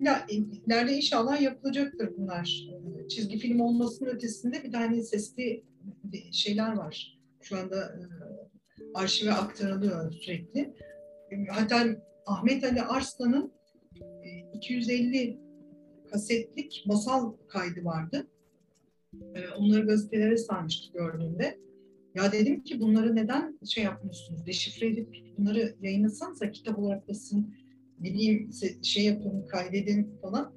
[0.00, 2.68] Ya, ileride inşallah yapılacaktır bunlar.
[3.08, 5.64] Çizgi film olmasının ötesinde bir tane sesli
[6.32, 7.18] şeyler var.
[7.40, 8.00] Şu anda e,
[8.94, 10.74] arşive aktarılıyor sürekli.
[11.50, 11.86] Hatta
[12.26, 13.52] Ahmet Ali Arslan'ın
[14.54, 15.38] 250
[16.10, 18.26] kasetlik masal kaydı vardı.
[19.58, 21.58] Onları gazetelere sarmıştı gördüğümde.
[22.14, 27.54] Ya dedim ki bunları neden şey yapmıyorsunuz, deşifre edip bunları yayınlasanıza kitap olarak basın,
[28.00, 28.50] ne bileyim
[28.82, 30.54] şey yapın, kaydedin falan.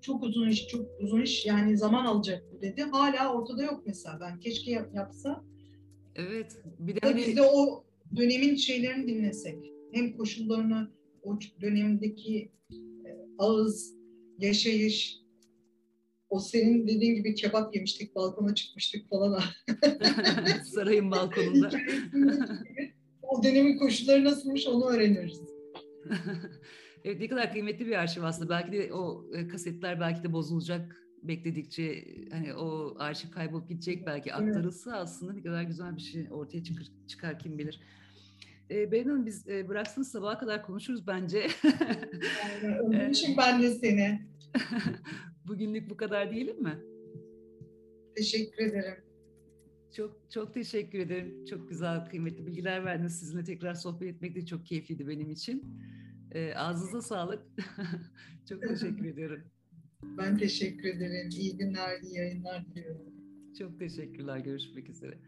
[0.00, 2.82] Çok uzun iş, çok uzun iş yani zaman alacak bu dedi.
[2.82, 5.44] Hala ortada yok mesela ben keşke yapsa.
[6.16, 6.62] Evet.
[6.78, 7.16] Bir de hani...
[7.16, 7.84] biz de o
[8.16, 9.72] dönemin şeylerini dinlesek.
[9.92, 10.90] Hem koşullarını,
[11.22, 12.50] o dönemdeki
[13.38, 13.94] ağız,
[14.38, 15.18] yaşayış,
[16.30, 19.42] o senin dediğin gibi kebap yemiştik, balkona çıkmıştık falan.
[20.64, 21.70] Sarayın balkonunda.
[23.22, 25.40] o dönemin koşulları nasılmış onu öğreniriz.
[27.04, 28.50] evet ne kadar kıymetli bir arşiv aslında.
[28.50, 34.34] Belki de o e, kasetler belki de bozulacak bekledikçe hani o arşiv kaybolup gidecek belki
[34.34, 35.00] aktarılsa evet.
[35.02, 37.80] aslında ne kadar güzel bir şey ortaya çıkar, çıkar kim bilir.
[38.70, 41.46] E, Berin Hanım biz e, bıraksınız sabaha kadar konuşuruz bence.
[42.64, 44.20] Yani, için ben de seni.
[45.46, 46.78] Bugünlük bu kadar diyelim mi?
[48.16, 49.04] Teşekkür ederim.
[49.96, 51.44] Çok çok teşekkür ederim.
[51.44, 53.18] Çok güzel, kıymetli bilgiler verdiniz.
[53.18, 55.64] Sizinle tekrar sohbet etmek de çok keyifliydi benim için.
[56.32, 57.42] E, ağzınıza sağlık.
[58.48, 59.42] çok teşekkür ediyorum.
[60.02, 61.28] Ben teşekkür ederim.
[61.38, 63.12] İyi günler, iyi yayınlar diliyorum.
[63.58, 64.38] Çok teşekkürler.
[64.38, 65.18] Görüşmek üzere.